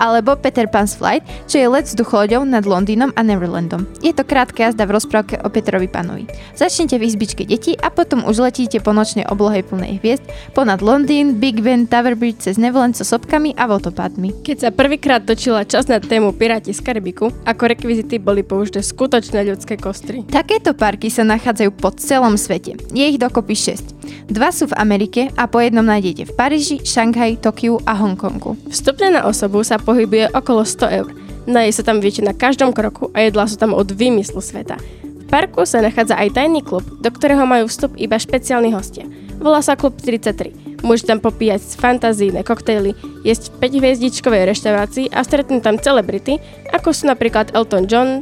alebo 0.00 0.36
Peter 0.36 0.66
Pan's 0.66 0.96
Flight, 0.96 1.24
čo 1.50 1.60
je 1.60 1.66
let 1.68 1.86
vzducholoďou 1.86 2.44
nad 2.46 2.64
Londýnom 2.64 3.12
a 3.14 3.20
Neverlandom. 3.20 3.84
Je 4.00 4.14
to 4.14 4.24
krátka 4.24 4.68
jazda 4.70 4.88
v 4.88 4.96
rozprávke 4.96 5.36
o 5.42 5.48
Petrovi 5.52 5.86
Panovi. 5.86 6.24
Začnite 6.56 6.96
v 6.96 7.06
izbičke 7.06 7.44
deti 7.44 7.76
a 7.76 7.92
potom 7.92 8.24
už 8.24 8.40
letíte 8.40 8.80
po 8.80 8.96
nočnej 8.96 9.28
oblohe 9.28 9.60
plnej 9.60 10.00
hviezd 10.00 10.24
ponad 10.56 10.80
Londýn, 10.80 11.36
Big 11.38 11.60
Ben, 11.60 11.86
Tower 11.86 12.16
Bridge 12.16 12.44
cez 12.44 12.56
Neverland 12.56 12.96
so 12.96 13.04
sopkami 13.04 13.52
a 13.56 13.68
vodopádmi. 13.68 14.42
Keď 14.42 14.56
sa 14.56 14.70
prvýkrát 14.72 15.22
točila 15.24 15.68
čas 15.68 15.86
na 15.86 16.00
tému 16.00 16.32
Piráti 16.32 16.72
z 16.72 16.80
Karibiku, 16.80 17.30
ako 17.44 17.62
rekvizity 17.70 18.16
boli 18.16 18.42
použité 18.42 18.80
skutočné 18.80 19.46
ľudské 19.46 19.76
kostry. 19.76 20.24
Takéto 20.26 20.72
parky 20.72 21.12
sa 21.12 21.22
nachádzajú 21.22 21.70
po 21.76 21.92
celom 21.94 22.34
svete. 22.40 22.80
Je 22.90 23.04
ich 23.04 23.20
dokopy 23.20 23.54
6. 23.54 24.00
Dva 24.30 24.50
sú 24.50 24.70
v 24.70 24.78
Amerike 24.78 25.30
a 25.34 25.46
po 25.46 25.62
jednom 25.62 25.86
nájdete 25.86 26.30
v 26.30 26.32
Paríži, 26.34 26.76
Šanghaji, 26.82 27.38
Tokiu 27.38 27.78
a 27.86 27.94
Hongkongu. 27.98 28.58
Vstupné 28.70 29.14
na 29.14 29.26
osobu 29.26 29.59
sa 29.62 29.80
pohybuje 29.80 30.32
okolo 30.32 30.66
100 30.66 30.98
eur. 31.02 31.08
Naje 31.48 31.72
sa 31.76 31.82
tam 31.82 31.98
viete 32.04 32.20
na 32.20 32.36
každom 32.36 32.70
kroku 32.70 33.08
a 33.16 33.24
jedlá 33.24 33.48
sú 33.48 33.56
tam 33.56 33.72
od 33.72 33.88
vymyslu 33.88 34.44
sveta. 34.44 34.76
V 35.02 35.24
parku 35.30 35.62
sa 35.64 35.80
nachádza 35.80 36.18
aj 36.18 36.36
tajný 36.36 36.60
klub, 36.60 36.82
do 37.00 37.08
ktorého 37.08 37.46
majú 37.46 37.70
vstup 37.70 37.94
iba 37.96 38.18
špeciálni 38.18 38.74
hostia. 38.74 39.06
Volá 39.40 39.64
sa 39.64 39.72
Klub 39.72 39.96
33. 39.96 40.84
Môžete 40.84 41.16
tam 41.16 41.20
popíjať 41.24 41.80
fantazíne 41.80 42.44
koktejly, 42.44 42.92
jesť 43.24 43.48
v 43.56 43.72
5 43.72 43.80
hviezdičkovej 43.80 44.42
reštaurácii 44.52 45.06
a 45.12 45.24
stretnúť 45.24 45.64
tam 45.64 45.76
celebrity, 45.80 46.36
ako 46.76 46.92
sú 46.92 47.08
napríklad 47.08 47.56
Elton 47.56 47.88
John, 47.88 48.20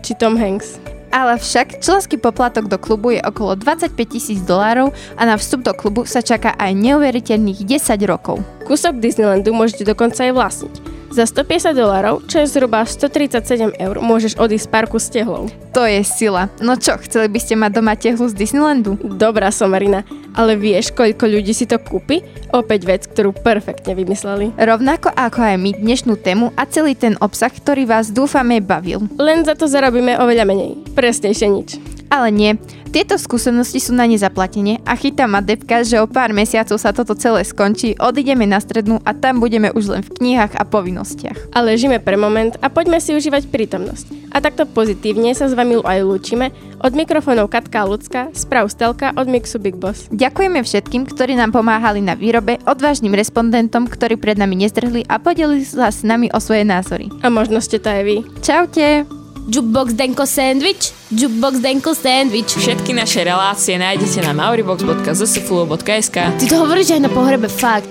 či 0.00 0.16
Tom 0.16 0.40
Hanks. 0.40 0.80
Ale 1.08 1.40
však 1.40 1.80
členský 1.80 2.20
poplatok 2.20 2.68
do 2.68 2.76
klubu 2.76 3.16
je 3.16 3.20
okolo 3.24 3.56
25 3.56 3.96
tisíc 4.04 4.44
dolárov 4.44 4.92
a 5.16 5.22
na 5.24 5.40
vstup 5.40 5.64
do 5.64 5.72
klubu 5.72 6.04
sa 6.04 6.20
čaká 6.20 6.52
aj 6.60 6.76
neuveriteľných 6.76 7.64
10 7.64 7.96
rokov. 8.04 8.44
Kúsok 8.68 9.00
Disneylandu 9.00 9.56
môžete 9.56 9.88
dokonca 9.88 10.28
aj 10.28 10.32
vlastniť. 10.36 10.97
Za 11.08 11.24
150 11.24 11.72
dolárov, 11.72 12.20
čo 12.28 12.44
je 12.44 12.46
zhruba 12.52 12.84
137 12.84 13.80
eur, 13.80 13.96
môžeš 14.04 14.36
odísť 14.36 14.68
z 14.68 14.72
parku 14.72 15.00
s 15.00 15.08
tehlou. 15.08 15.48
To 15.72 15.88
je 15.88 16.04
sila. 16.04 16.52
No 16.60 16.76
čo, 16.76 17.00
chceli 17.00 17.32
by 17.32 17.38
ste 17.40 17.56
mať 17.56 17.70
doma 17.80 17.96
tehlu 17.96 18.28
z 18.28 18.36
Disneylandu? 18.36 19.00
Dobrá 19.16 19.48
somarina, 19.48 20.04
ale 20.36 20.60
vieš, 20.60 20.92
koľko 20.92 21.24
ľudí 21.24 21.56
si 21.56 21.64
to 21.64 21.80
kúpi? 21.80 22.20
Opäť 22.52 22.80
vec, 22.84 23.02
ktorú 23.08 23.32
perfektne 23.32 23.96
vymysleli. 23.96 24.52
Rovnako 24.60 25.08
ako 25.16 25.38
aj 25.40 25.56
my 25.56 25.70
dnešnú 25.80 26.20
tému 26.20 26.52
a 26.60 26.68
celý 26.68 26.92
ten 26.92 27.16
obsah, 27.24 27.50
ktorý 27.50 27.88
vás 27.88 28.12
dúfame 28.12 28.60
bavil. 28.60 29.08
Len 29.16 29.48
za 29.48 29.56
to 29.56 29.64
zarobíme 29.64 30.12
oveľa 30.20 30.44
menej. 30.44 30.76
Presnejšie 30.92 31.48
nič. 31.48 31.97
Ale 32.08 32.32
nie, 32.32 32.56
tieto 32.88 33.20
skúsenosti 33.20 33.84
sú 33.84 33.92
na 33.92 34.08
nezaplatenie 34.08 34.80
a 34.88 34.96
chytá 34.96 35.28
ma 35.28 35.44
depka, 35.44 35.84
že 35.84 36.00
o 36.00 36.08
pár 36.08 36.32
mesiacov 36.32 36.80
sa 36.80 36.96
toto 36.96 37.12
celé 37.12 37.44
skončí, 37.44 37.92
odídeme 38.00 38.48
na 38.48 38.56
strednú 38.64 38.96
a 39.04 39.12
tam 39.12 39.44
budeme 39.44 39.68
už 39.76 39.92
len 39.92 40.00
v 40.00 40.12
knihách 40.16 40.56
a 40.56 40.64
povinnostiach. 40.64 41.52
Ale 41.52 41.76
žime 41.76 42.00
pre 42.00 42.16
moment 42.16 42.56
a 42.64 42.72
poďme 42.72 42.96
si 42.96 43.12
užívať 43.12 43.52
prítomnosť. 43.52 44.32
A 44.32 44.40
takto 44.40 44.64
pozitívne 44.64 45.36
sa 45.36 45.48
s 45.48 45.56
vami 45.56 45.80
aj 45.84 46.00
lúčime. 46.04 46.48
Od 46.80 46.92
mikrofónov 46.96 47.52
Katka 47.52 47.84
Lucka, 47.84 48.32
sprav 48.32 48.72
Stelka 48.72 49.12
od 49.16 49.28
Mixu 49.28 49.60
Big 49.60 49.76
Boss. 49.76 50.08
Ďakujeme 50.08 50.64
všetkým, 50.64 51.04
ktorí 51.08 51.36
nám 51.36 51.52
pomáhali 51.52 52.00
na 52.00 52.16
výrobe, 52.16 52.56
odvážnym 52.64 53.12
respondentom, 53.12 53.84
ktorí 53.84 54.16
pred 54.16 54.40
nami 54.40 54.64
nezdrhli 54.64 55.04
a 55.12 55.20
podelili 55.20 55.64
sa 55.64 55.92
s 55.92 56.00
nami 56.06 56.32
o 56.32 56.38
svoje 56.40 56.64
názory. 56.64 57.12
A 57.20 57.28
možno 57.28 57.60
ste 57.60 57.76
to 57.76 57.92
aj 57.92 58.02
vy. 58.04 58.16
Čaute! 58.40 59.17
Jukebox 59.48 59.94
Denko 59.94 60.26
Sandwich, 60.26 60.92
Jukebox 61.10 61.60
Denko 61.60 61.94
Sandwich. 61.94 62.52
Všetky 62.52 62.92
naše 62.92 63.24
relácie 63.24 63.80
nájdete 63.80 64.20
na 64.20 64.36
mauribox.zsflu.sk 64.36 66.16
Ty 66.36 66.44
to 66.44 66.56
hovoríš 66.60 66.92
aj 66.92 67.00
na 67.00 67.08
pohrebe, 67.08 67.48
fakt. 67.48 67.88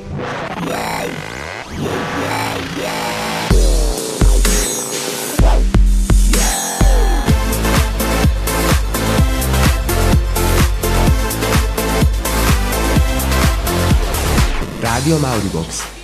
Rádio 14.77 15.17
Mauribox. 15.17 15.96